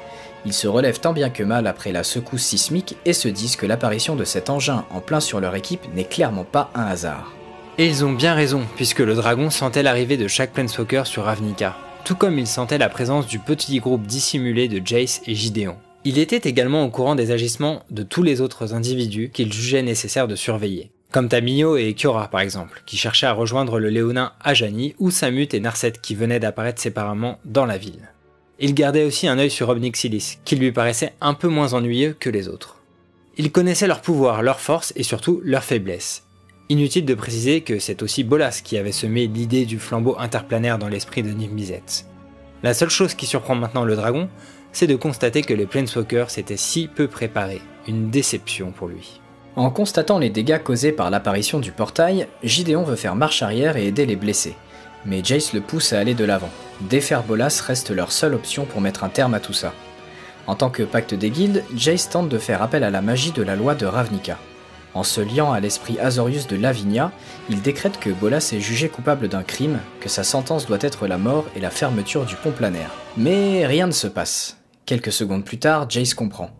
Ils 0.45 0.53
se 0.53 0.69
relèvent 0.69 1.01
tant 1.01 1.11
bien 1.11 1.29
que 1.29 1.43
mal 1.43 1.67
après 1.67 1.91
la 1.91 2.03
secousse 2.03 2.43
sismique 2.43 2.95
et 3.03 3.11
se 3.11 3.27
disent 3.27 3.57
que 3.57 3.65
l'apparition 3.65 4.15
de 4.15 4.23
cet 4.23 4.49
engin 4.49 4.85
en 4.89 5.01
plein 5.01 5.19
sur 5.19 5.41
leur 5.41 5.53
équipe 5.55 5.93
n'est 5.93 6.05
clairement 6.05 6.45
pas 6.45 6.71
un 6.75 6.85
hasard. 6.85 7.33
Et 7.77 7.87
ils 7.87 8.05
ont 8.05 8.13
bien 8.13 8.35
raison, 8.35 8.61
puisque 8.77 8.99
le 8.99 9.15
dragon 9.15 9.49
sentait 9.49 9.83
l'arrivée 9.83 10.15
de 10.15 10.29
chaque 10.29 10.53
Planeswalker 10.53 11.03
sur 11.05 11.25
Ravnica, 11.25 11.75
tout 12.05 12.15
comme 12.15 12.39
il 12.39 12.47
sentait 12.47 12.77
la 12.77 12.87
présence 12.87 13.27
du 13.27 13.39
petit 13.39 13.79
groupe 13.79 14.07
dissimulé 14.07 14.69
de 14.69 14.81
Jace 14.85 15.21
et 15.27 15.35
Gideon. 15.35 15.75
Il 16.05 16.17
était 16.17 16.49
également 16.49 16.85
au 16.85 16.89
courant 16.89 17.15
des 17.15 17.31
agissements 17.31 17.83
de 17.91 18.03
tous 18.03 18.23
les 18.23 18.39
autres 18.39 18.73
individus 18.73 19.29
qu'il 19.33 19.51
jugeait 19.51 19.83
nécessaire 19.83 20.29
de 20.29 20.35
surveiller, 20.35 20.91
comme 21.13 21.29
Tamio 21.29 21.77
et 21.77 21.93
Kiora 21.93 22.27
par 22.27 22.41
exemple, 22.41 22.81
qui 22.87 22.97
cherchaient 22.97 23.27
à 23.27 23.33
rejoindre 23.33 23.79
le 23.79 23.89
léonin 23.89 24.33
Ajani, 24.41 24.95
ou 24.97 25.11
Samut 25.11 25.53
et 25.53 25.59
Narset 25.59 25.93
qui 26.01 26.15
venaient 26.15 26.39
d'apparaître 26.39 26.81
séparément 26.81 27.39
dans 27.45 27.67
la 27.67 27.77
ville. 27.77 28.09
Il 28.59 28.73
gardait 28.73 29.05
aussi 29.05 29.27
un 29.27 29.37
œil 29.37 29.51
sur 29.51 29.69
Obnixilis, 29.69 30.39
qui 30.43 30.55
lui 30.55 30.71
paraissait 30.71 31.13
un 31.21 31.35
peu 31.35 31.47
moins 31.47 31.75
ennuyeux 31.75 32.15
que 32.19 32.31
les 32.31 32.47
autres. 32.47 32.77
Il 33.37 33.51
connaissait 33.51 33.87
leur 33.87 34.01
pouvoir, 34.01 34.41
leur 34.41 34.59
force 34.59 34.91
et 34.95 35.03
surtout 35.03 35.39
leur 35.45 35.63
faiblesse. 35.63 36.23
Inutile 36.69 37.05
de 37.05 37.13
préciser 37.13 37.61
que 37.61 37.77
c'est 37.77 38.01
aussi 38.01 38.23
Bolas 38.23 38.61
qui 38.63 38.77
avait 38.77 38.91
semé 38.91 39.27
l'idée 39.27 39.65
du 39.65 39.77
flambeau 39.77 40.15
interplanaire 40.17 40.79
dans 40.79 40.89
l'esprit 40.89 41.21
de 41.21 41.29
Nimizet. 41.29 41.83
La 42.63 42.73
seule 42.73 42.89
chose 42.89 43.13
qui 43.13 43.27
surprend 43.27 43.53
maintenant 43.53 43.85
le 43.85 43.95
dragon, 43.95 44.29
c'est 44.71 44.87
de 44.87 44.95
constater 44.95 45.43
que 45.43 45.53
les 45.53 45.67
Planeswalkers 45.67 46.31
s'étaient 46.31 46.57
si 46.57 46.87
peu 46.87 47.07
préparés, 47.07 47.61
une 47.87 48.09
déception 48.09 48.71
pour 48.71 48.87
lui. 48.87 49.19
En 49.55 49.69
constatant 49.69 50.19
les 50.19 50.29
dégâts 50.29 50.61
causés 50.61 50.91
par 50.91 51.09
l'apparition 51.09 51.59
du 51.59 51.71
portail, 51.71 52.27
Gideon 52.43 52.83
veut 52.83 52.95
faire 52.95 53.15
marche 53.15 53.43
arrière 53.43 53.77
et 53.77 53.87
aider 53.87 54.05
les 54.05 54.15
blessés 54.15 54.55
mais 55.05 55.23
Jace 55.23 55.53
le 55.53 55.61
pousse 55.61 55.93
à 55.93 55.99
aller 55.99 56.13
de 56.13 56.25
l'avant. 56.25 56.49
Défaire 56.81 57.23
Bolas 57.23 57.61
reste 57.65 57.91
leur 57.91 58.11
seule 58.11 58.33
option 58.33 58.65
pour 58.65 58.81
mettre 58.81 59.03
un 59.03 59.09
terme 59.09 59.33
à 59.33 59.39
tout 59.39 59.53
ça. 59.53 59.73
En 60.47 60.55
tant 60.55 60.69
que 60.69 60.83
pacte 60.83 61.13
des 61.13 61.29
guildes, 61.29 61.63
Jace 61.75 62.09
tente 62.09 62.29
de 62.29 62.37
faire 62.37 62.61
appel 62.61 62.83
à 62.83 62.89
la 62.89 63.01
magie 63.01 63.31
de 63.31 63.43
la 63.43 63.55
loi 63.55 63.75
de 63.75 63.85
Ravnica. 63.85 64.37
En 64.93 65.03
se 65.03 65.21
liant 65.21 65.51
à 65.51 65.59
l'esprit 65.59 65.97
Azorius 65.99 66.47
de 66.47 66.55
Lavinia, 66.55 67.11
il 67.49 67.61
décrète 67.61 67.99
que 67.99 68.11
Bolas 68.11 68.51
est 68.53 68.59
jugé 68.59 68.89
coupable 68.89 69.27
d'un 69.27 69.41
crime, 69.41 69.79
que 69.99 70.09
sa 70.09 70.23
sentence 70.23 70.67
doit 70.67 70.77
être 70.81 71.07
la 71.07 71.17
mort 71.17 71.45
et 71.55 71.59
la 71.59 71.71
fermeture 71.71 72.25
du 72.25 72.35
pont 72.35 72.51
planaire. 72.51 72.91
Mais 73.17 73.65
rien 73.65 73.87
ne 73.87 73.91
se 73.91 74.07
passe. 74.07 74.57
Quelques 74.85 75.13
secondes 75.13 75.45
plus 75.45 75.57
tard, 75.57 75.89
Jace 75.89 76.13
comprend. 76.13 76.51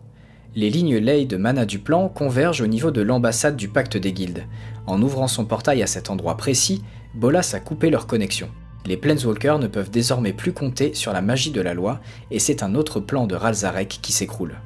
Les 0.56 0.70
lignes 0.70 0.98
ley 0.98 1.24
de 1.24 1.36
mana 1.36 1.66
du 1.66 1.80
plan 1.80 2.08
convergent 2.08 2.60
au 2.60 2.68
niveau 2.68 2.92
de 2.92 3.02
l'ambassade 3.02 3.56
du 3.56 3.68
pacte 3.68 3.96
des 3.96 4.12
guildes. 4.12 4.46
En 4.86 5.02
ouvrant 5.02 5.26
son 5.26 5.44
portail 5.44 5.82
à 5.82 5.88
cet 5.88 6.10
endroit 6.10 6.36
précis, 6.36 6.82
Bolas 7.14 7.52
a 7.54 7.60
coupé 7.60 7.90
leur 7.90 8.06
connexion. 8.06 8.48
Les 8.86 8.96
Planeswalkers 8.96 9.58
ne 9.58 9.66
peuvent 9.66 9.90
désormais 9.90 10.32
plus 10.32 10.52
compter 10.52 10.94
sur 10.94 11.12
la 11.12 11.22
magie 11.22 11.50
de 11.50 11.60
la 11.60 11.74
loi, 11.74 12.00
et 12.30 12.38
c'est 12.38 12.62
un 12.62 12.74
autre 12.74 13.00
plan 13.00 13.26
de 13.26 13.34
Ralzarek 13.34 13.98
qui 14.00 14.12
s'écroule. 14.12 14.60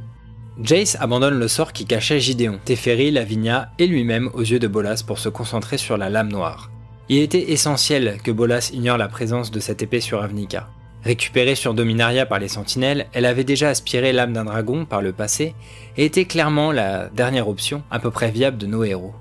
Jace 0.61 0.97
abandonne 1.01 1.39
le 1.39 1.49
sort 1.49 1.73
qui 1.73 1.87
cachait 1.87 2.21
Gideon, 2.21 2.59
Teferi, 2.65 3.11
Lavinia 3.11 3.71
et 3.79 3.87
lui-même 3.87 4.29
aux 4.35 4.43
yeux 4.43 4.59
de 4.59 4.67
Bolas 4.67 5.05
pour 5.07 5.19
se 5.19 5.29
concentrer 5.29 5.79
sur 5.79 5.97
la 5.97 6.11
lame 6.11 6.33
noire. 6.33 6.71
Il 7.09 7.19
était 7.19 7.53
essentiel 7.53 8.19
que 8.23 8.33
Bolas 8.33 8.71
ignore 8.75 8.99
la 8.99 9.09
présence 9.09 9.51
de 9.51 9.61
cette 9.61 9.83
épée 9.83 10.01
sur 10.01 10.21
Avnica. 10.21 10.69
Récupérée 11.05 11.55
sur 11.55 11.75
Dominaria 11.75 12.27
par 12.27 12.39
les 12.39 12.49
sentinelles, 12.49 13.07
elle 13.13 13.25
avait 13.25 13.45
déjà 13.45 13.69
aspiré 13.69 14.13
l'âme 14.13 14.33
d'un 14.33 14.45
dragon 14.45 14.85
par 14.85 15.01
le 15.01 15.13
passé 15.13 15.55
et 15.97 16.05
était 16.05 16.25
clairement 16.25 16.73
la 16.73 17.09
dernière 17.09 17.49
option 17.49 17.83
à 17.91 17.99
peu 17.99 18.11
près 18.11 18.31
viable 18.31 18.59
de 18.59 18.67
nos 18.67 18.85
héros. 18.85 19.15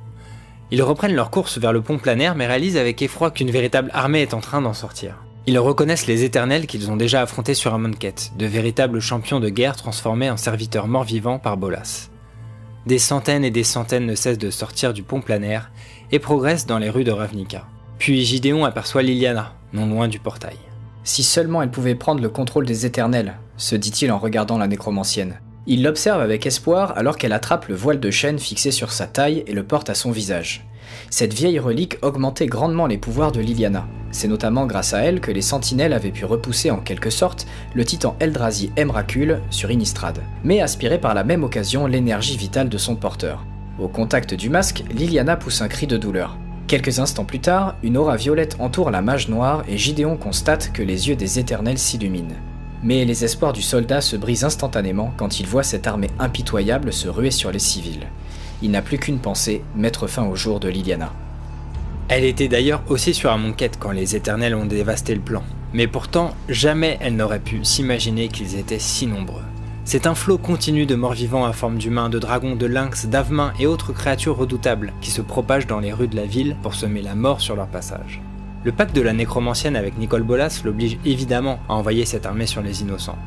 Ils 0.71 0.83
reprennent 0.83 1.15
leur 1.15 1.29
course 1.29 1.59
vers 1.59 1.71
le 1.71 1.81
pont 1.81 1.97
planaire 1.97 2.35
mais 2.35 2.47
réalisent 2.47 2.77
avec 2.77 3.01
effroi 3.01 3.31
qu'une 3.31 3.51
véritable 3.51 3.91
armée 3.93 4.21
est 4.21 4.33
en 4.33 4.41
train 4.41 4.61
d'en 4.61 4.73
sortir. 4.73 5.23
Ils 5.45 5.59
reconnaissent 5.59 6.07
les 6.07 6.25
éternels 6.25 6.67
qu'ils 6.67 6.91
ont 6.91 6.97
déjà 6.97 7.21
affrontés 7.21 7.53
sur 7.53 7.73
Amonkhet, 7.73 8.15
de 8.37 8.45
véritables 8.45 8.99
champions 8.99 9.39
de 9.39 9.47
guerre 9.47 9.77
transformés 9.77 10.29
en 10.29 10.35
serviteurs 10.35 10.87
morts-vivants 10.87 11.39
par 11.39 11.55
Bolas. 11.55 12.09
Des 12.85 12.99
centaines 12.99 13.45
et 13.45 13.51
des 13.51 13.63
centaines 13.63 14.05
ne 14.05 14.15
cessent 14.15 14.37
de 14.37 14.49
sortir 14.49 14.93
du 14.93 15.03
pont 15.03 15.21
planaire 15.21 15.71
et 16.11 16.19
progressent 16.19 16.65
dans 16.65 16.79
les 16.79 16.89
rues 16.89 17.05
de 17.05 17.11
Ravnica. 17.11 17.65
Puis 17.97 18.25
Gideon 18.25 18.65
aperçoit 18.65 19.03
Liliana, 19.03 19.53
non 19.71 19.85
loin 19.85 20.09
du 20.09 20.19
portail. 20.19 20.57
Si 21.07 21.23
seulement 21.23 21.61
elle 21.61 21.71
pouvait 21.71 21.95
prendre 21.95 22.21
le 22.21 22.27
contrôle 22.27 22.65
des 22.65 22.85
éternels, 22.85 23.37
se 23.55 23.77
dit-il 23.77 24.11
en 24.11 24.17
regardant 24.17 24.57
la 24.57 24.67
nécromancienne. 24.67 25.39
Il 25.65 25.81
l'observe 25.81 26.19
avec 26.19 26.45
espoir 26.45 26.97
alors 26.97 27.15
qu'elle 27.15 27.31
attrape 27.31 27.69
le 27.69 27.75
voile 27.75 28.01
de 28.01 28.11
chêne 28.11 28.37
fixé 28.37 28.71
sur 28.71 28.91
sa 28.91 29.07
taille 29.07 29.41
et 29.47 29.53
le 29.53 29.63
porte 29.63 29.89
à 29.89 29.95
son 29.95 30.11
visage. 30.11 30.67
Cette 31.09 31.33
vieille 31.33 31.59
relique 31.59 31.95
augmentait 32.01 32.47
grandement 32.47 32.87
les 32.87 32.97
pouvoirs 32.97 33.31
de 33.31 33.39
Liliana. 33.39 33.87
C'est 34.11 34.27
notamment 34.27 34.65
grâce 34.65 34.93
à 34.93 34.99
elle 34.99 35.21
que 35.21 35.31
les 35.31 35.41
sentinelles 35.41 35.93
avaient 35.93 36.11
pu 36.11 36.25
repousser 36.25 36.71
en 36.71 36.81
quelque 36.81 37.09
sorte 37.09 37.47
le 37.73 37.85
titan 37.85 38.17
Eldrazi 38.19 38.71
Emrakul 38.75 39.39
sur 39.49 39.71
Innistrad, 39.71 40.19
mais 40.43 40.59
aspirer 40.59 40.99
par 40.99 41.13
la 41.13 41.23
même 41.23 41.45
occasion 41.45 41.87
l'énergie 41.87 42.35
vitale 42.35 42.67
de 42.67 42.77
son 42.77 42.97
porteur. 42.97 43.45
Au 43.79 43.87
contact 43.87 44.33
du 44.33 44.49
masque, 44.49 44.83
Liliana 44.91 45.37
pousse 45.37 45.61
un 45.61 45.69
cri 45.69 45.87
de 45.87 45.95
douleur. 45.95 46.37
Quelques 46.67 46.99
instants 46.99 47.23
plus 47.23 47.39
tard, 47.39 47.75
une 47.81 47.95
aura 47.95 48.17
violette 48.17 48.57
entoure 48.59 48.91
la 48.91 49.01
mage 49.01 49.29
noire 49.29 49.63
et 49.69 49.77
Gideon 49.77 50.17
constate 50.17 50.73
que 50.73 50.83
les 50.83 51.07
yeux 51.07 51.15
des 51.15 51.39
éternels 51.39 51.77
s'illuminent. 51.77 52.35
Mais 52.83 53.05
les 53.05 53.23
espoirs 53.23 53.53
du 53.53 53.61
soldat 53.61 54.01
se 54.01 54.17
brisent 54.17 54.43
instantanément 54.43 55.13
quand 55.15 55.39
il 55.39 55.47
voit 55.47 55.63
cette 55.63 55.87
armée 55.87 56.09
impitoyable 56.19 56.91
se 56.91 57.07
ruer 57.07 57.31
sur 57.31 57.53
les 57.53 57.59
civils. 57.59 58.07
Il 58.61 58.71
n'a 58.71 58.81
plus 58.81 58.97
qu'une 58.97 59.19
pensée, 59.19 59.63
mettre 59.77 60.07
fin 60.07 60.25
au 60.25 60.35
jour 60.35 60.59
de 60.59 60.67
Liliana. 60.67 61.13
Elle 62.09 62.25
était 62.25 62.49
d'ailleurs 62.49 62.83
aussi 62.89 63.13
sur 63.13 63.31
un 63.31 63.37
monquette 63.37 63.77
quand 63.79 63.91
les 63.91 64.17
éternels 64.17 64.55
ont 64.55 64.65
dévasté 64.65 65.15
le 65.15 65.21
plan. 65.21 65.43
Mais 65.73 65.87
pourtant, 65.87 66.33
jamais 66.49 66.97
elle 66.99 67.15
n'aurait 67.15 67.39
pu 67.39 67.63
s'imaginer 67.63 68.27
qu'ils 68.27 68.57
étaient 68.57 68.77
si 68.77 69.07
nombreux. 69.07 69.43
C'est 69.89 70.05
un 70.05 70.15
flot 70.15 70.37
continu 70.37 70.85
de 70.85 70.95
morts-vivants 70.95 71.45
à 71.45 71.53
forme 71.53 71.77
d'humains, 71.77 72.09
de 72.09 72.19
dragons, 72.19 72.57
de 72.57 72.65
lynx, 72.65 73.05
d'avemains 73.05 73.53
et 73.57 73.67
autres 73.67 73.93
créatures 73.93 74.35
redoutables 74.35 74.91
qui 74.99 75.11
se 75.11 75.21
propagent 75.21 75.65
dans 75.65 75.79
les 75.79 75.93
rues 75.93 76.09
de 76.09 76.17
la 76.17 76.25
ville 76.25 76.57
pour 76.61 76.75
semer 76.75 77.01
la 77.01 77.15
mort 77.15 77.39
sur 77.39 77.55
leur 77.55 77.67
passage. 77.67 78.19
Le 78.65 78.73
pacte 78.73 78.93
de 78.93 79.01
la 79.01 79.13
nécromancienne 79.13 79.77
avec 79.77 79.97
Nicole 79.97 80.23
Bolas 80.23 80.59
l'oblige 80.65 80.97
évidemment 81.05 81.61
à 81.69 81.75
envoyer 81.75 82.03
cette 82.03 82.25
armée 82.25 82.47
sur 82.47 82.61
les 82.61 82.81
innocents. 82.81 83.17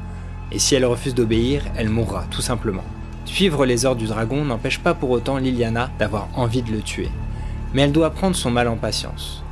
Et 0.53 0.59
si 0.59 0.75
elle 0.75 0.85
refuse 0.85 1.15
d'obéir, 1.15 1.63
elle 1.77 1.89
mourra, 1.89 2.27
tout 2.31 2.43
simplement. 2.43 2.85
Suivre 3.25 3.65
les 3.65 3.87
ordres 3.87 4.03
du 4.03 4.09
dragon 4.09 4.45
n'empêche 4.45 4.81
pas 4.81 4.93
pour 4.93 5.09
autant 5.09 5.39
Liliana 5.39 5.89
d'avoir 5.99 6.29
envie 6.35 6.61
de 6.61 6.73
le 6.73 6.83
tuer. 6.83 7.09
Mais 7.73 7.81
elle 7.81 7.93
doit 7.93 8.11
prendre 8.11 8.37
son 8.37 8.51
mal 8.51 8.69
en 8.69 8.77
patience. 8.77 9.43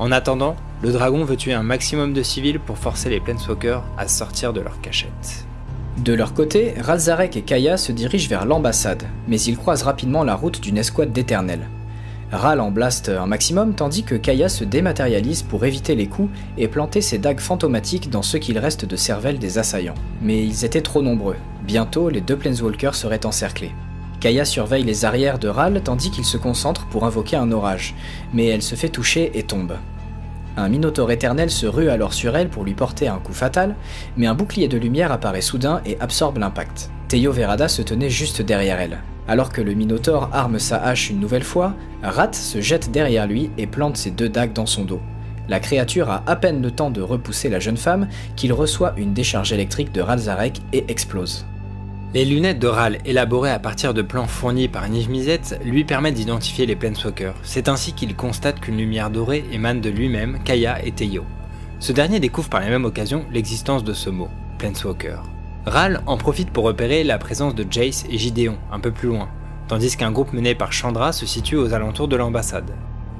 En 0.00 0.10
attendant, 0.10 0.56
le 0.82 0.90
dragon 0.90 1.24
veut 1.24 1.36
tuer 1.36 1.54
un 1.54 1.62
maximum 1.62 2.12
de 2.12 2.24
civils 2.24 2.58
pour 2.58 2.76
forcer 2.76 3.08
les 3.08 3.20
Planeswalkers 3.20 3.84
à 3.96 4.08
sortir 4.08 4.52
de 4.52 4.60
leur 4.60 4.80
cachette. 4.80 5.45
De 5.98 6.12
leur 6.12 6.34
côté, 6.34 6.74
Razarek 6.78 7.36
et 7.36 7.42
Kaya 7.42 7.78
se 7.78 7.90
dirigent 7.90 8.28
vers 8.28 8.44
l'ambassade, 8.44 9.04
mais 9.28 9.40
ils 9.40 9.56
croisent 9.56 9.84
rapidement 9.84 10.24
la 10.24 10.34
route 10.34 10.60
d'une 10.60 10.76
escouade 10.76 11.12
d'éternels. 11.12 11.68
Ral 12.30 12.60
en 12.60 12.70
blast 12.70 13.08
un 13.08 13.26
maximum 13.26 13.74
tandis 13.74 14.02
que 14.02 14.14
Kaya 14.14 14.48
se 14.48 14.64
dématérialise 14.64 15.42
pour 15.42 15.64
éviter 15.64 15.94
les 15.94 16.06
coups 16.06 16.28
et 16.58 16.68
planter 16.68 17.00
ses 17.00 17.18
dagues 17.18 17.40
fantomatiques 17.40 18.10
dans 18.10 18.22
ce 18.22 18.36
qu'il 18.36 18.58
reste 18.58 18.84
de 18.84 18.96
cervelle 18.96 19.38
des 19.38 19.58
assaillants. 19.58 19.94
Mais 20.20 20.44
ils 20.44 20.64
étaient 20.64 20.82
trop 20.82 21.02
nombreux. 21.02 21.36
Bientôt, 21.66 22.10
les 22.10 22.20
deux 22.20 22.36
Planeswalkers 22.36 22.94
seraient 22.94 23.24
encerclés. 23.24 23.72
Kaya 24.20 24.44
surveille 24.44 24.84
les 24.84 25.04
arrières 25.04 25.38
de 25.38 25.48
Ral 25.48 25.80
tandis 25.82 26.10
qu'il 26.10 26.24
se 26.24 26.36
concentre 26.36 26.86
pour 26.86 27.06
invoquer 27.06 27.36
un 27.36 27.52
orage, 27.52 27.94
mais 28.34 28.46
elle 28.46 28.62
se 28.62 28.74
fait 28.74 28.88
toucher 28.88 29.30
et 29.34 29.44
tombe. 29.44 29.76
Un 30.58 30.68
Minotaure 30.70 31.10
éternel 31.10 31.50
se 31.50 31.66
rue 31.66 31.90
alors 31.90 32.14
sur 32.14 32.36
elle 32.36 32.48
pour 32.48 32.64
lui 32.64 32.72
porter 32.72 33.08
un 33.08 33.18
coup 33.18 33.34
fatal, 33.34 33.76
mais 34.16 34.26
un 34.26 34.34
bouclier 34.34 34.68
de 34.68 34.78
lumière 34.78 35.12
apparaît 35.12 35.42
soudain 35.42 35.82
et 35.84 35.98
absorbe 36.00 36.38
l'impact. 36.38 36.90
Teio 37.08 37.30
Verada 37.30 37.68
se 37.68 37.82
tenait 37.82 38.10
juste 38.10 38.40
derrière 38.40 38.80
elle. 38.80 38.98
Alors 39.28 39.52
que 39.52 39.60
le 39.60 39.74
Minotaure 39.74 40.30
arme 40.32 40.58
sa 40.58 40.78
hache 40.78 41.10
une 41.10 41.20
nouvelle 41.20 41.44
fois, 41.44 41.74
Rat 42.02 42.32
se 42.32 42.60
jette 42.60 42.90
derrière 42.90 43.26
lui 43.26 43.50
et 43.58 43.66
plante 43.66 43.96
ses 43.96 44.10
deux 44.10 44.28
dagues 44.28 44.52
dans 44.54 44.66
son 44.66 44.84
dos. 44.84 45.00
La 45.48 45.60
créature 45.60 46.10
a 46.10 46.22
à 46.26 46.36
peine 46.36 46.62
le 46.62 46.70
temps 46.70 46.90
de 46.90 47.02
repousser 47.02 47.48
la 47.48 47.60
jeune 47.60 47.76
femme 47.76 48.08
qu'il 48.34 48.52
reçoit 48.52 48.94
une 48.96 49.12
décharge 49.12 49.52
électrique 49.52 49.92
de 49.92 50.00
Ralzarek 50.00 50.60
et 50.72 50.84
explose. 50.88 51.46
Les 52.14 52.24
lunettes 52.24 52.60
de 52.60 52.68
Ral, 52.68 52.98
élaborées 53.04 53.50
à 53.50 53.58
partir 53.58 53.92
de 53.92 54.00
plans 54.00 54.26
fournis 54.26 54.68
par 54.68 54.88
Niv 54.88 55.08
lui 55.64 55.84
permettent 55.84 56.14
d'identifier 56.14 56.64
les 56.64 56.76
Planeswalkers. 56.76 57.34
C'est 57.42 57.68
ainsi 57.68 57.92
qu'il 57.92 58.14
constate 58.14 58.60
qu'une 58.60 58.78
lumière 58.78 59.10
dorée 59.10 59.44
émane 59.52 59.80
de 59.80 59.90
lui-même, 59.90 60.38
Kaya 60.44 60.84
et 60.84 60.92
Teio. 60.92 61.24
Ce 61.78 61.92
dernier 61.92 62.20
découvre 62.20 62.48
par 62.48 62.60
la 62.60 62.68
même 62.68 62.84
occasion 62.84 63.26
l'existence 63.32 63.84
de 63.84 63.92
ce 63.92 64.08
mot, 64.08 64.28
Planeswalker. 64.58 65.18
Ral 65.66 66.00
en 66.06 66.16
profite 66.16 66.50
pour 66.50 66.64
repérer 66.64 67.02
la 67.02 67.18
présence 67.18 67.54
de 67.54 67.66
Jace 67.68 68.06
et 68.08 68.16
Gideon, 68.16 68.56
un 68.72 68.78
peu 68.78 68.92
plus 68.92 69.08
loin, 69.08 69.28
tandis 69.68 69.96
qu'un 69.96 70.12
groupe 70.12 70.32
mené 70.32 70.54
par 70.54 70.72
Chandra 70.72 71.12
se 71.12 71.26
situe 71.26 71.56
aux 71.56 71.74
alentours 71.74 72.08
de 72.08 72.16
l'ambassade. 72.16 72.72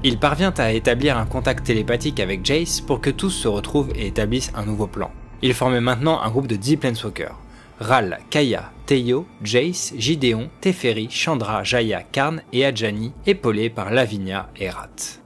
Il 0.04 0.18
parvient 0.18 0.54
à 0.56 0.72
établir 0.72 1.18
un 1.18 1.26
contact 1.26 1.66
télépathique 1.66 2.20
avec 2.20 2.46
Jace 2.46 2.80
pour 2.80 3.00
que 3.00 3.10
tous 3.10 3.30
se 3.30 3.48
retrouvent 3.48 3.90
et 3.96 4.06
établissent 4.06 4.52
un 4.54 4.64
nouveau 4.64 4.86
plan. 4.86 5.10
Il 5.42 5.52
forment 5.54 5.80
maintenant 5.80 6.22
un 6.22 6.30
groupe 6.30 6.46
de 6.46 6.56
10 6.56 6.76
Planeswalkers. 6.76 7.34
Ral, 7.78 8.18
Kaya, 8.30 8.72
Teio, 8.86 9.26
Jace, 9.42 9.92
Gideon, 9.96 10.48
Teferi, 10.60 11.08
Chandra, 11.10 11.62
Jaya, 11.62 12.02
Karn 12.02 12.42
et 12.52 12.64
Adjani, 12.64 13.12
épaulés 13.26 13.68
par 13.70 13.90
Lavinia 13.90 14.48
et 14.58 14.70
Rat. 14.70 15.20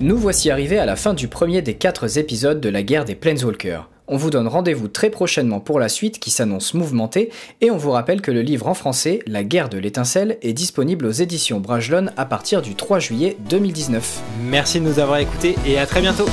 Nous 0.00 0.16
voici 0.16 0.50
arrivés 0.50 0.78
à 0.78 0.86
la 0.86 0.96
fin 0.96 1.14
du 1.14 1.28
premier 1.28 1.62
des 1.62 1.74
quatre 1.74 2.18
épisodes 2.18 2.60
de 2.60 2.68
la 2.68 2.82
guerre 2.82 3.04
des 3.04 3.14
Planeswalkers. 3.14 3.88
On 4.06 4.18
vous 4.18 4.28
donne 4.28 4.48
rendez-vous 4.48 4.88
très 4.88 5.08
prochainement 5.08 5.60
pour 5.60 5.80
la 5.80 5.88
suite 5.88 6.18
qui 6.18 6.30
s'annonce 6.30 6.74
mouvementée 6.74 7.30
et 7.62 7.70
on 7.70 7.78
vous 7.78 7.92
rappelle 7.92 8.20
que 8.20 8.30
le 8.30 8.42
livre 8.42 8.68
en 8.68 8.74
français, 8.74 9.20
La 9.26 9.44
guerre 9.44 9.70
de 9.70 9.78
l'étincelle, 9.78 10.36
est 10.42 10.52
disponible 10.52 11.06
aux 11.06 11.10
éditions 11.10 11.58
Brajlon 11.58 12.08
à 12.18 12.26
partir 12.26 12.60
du 12.60 12.74
3 12.74 12.98
juillet 12.98 13.38
2019. 13.48 14.20
Merci 14.42 14.80
de 14.80 14.84
nous 14.84 14.98
avoir 14.98 15.20
écoutés 15.20 15.54
et 15.64 15.78
à 15.78 15.86
très 15.86 16.02
bientôt 16.02 16.26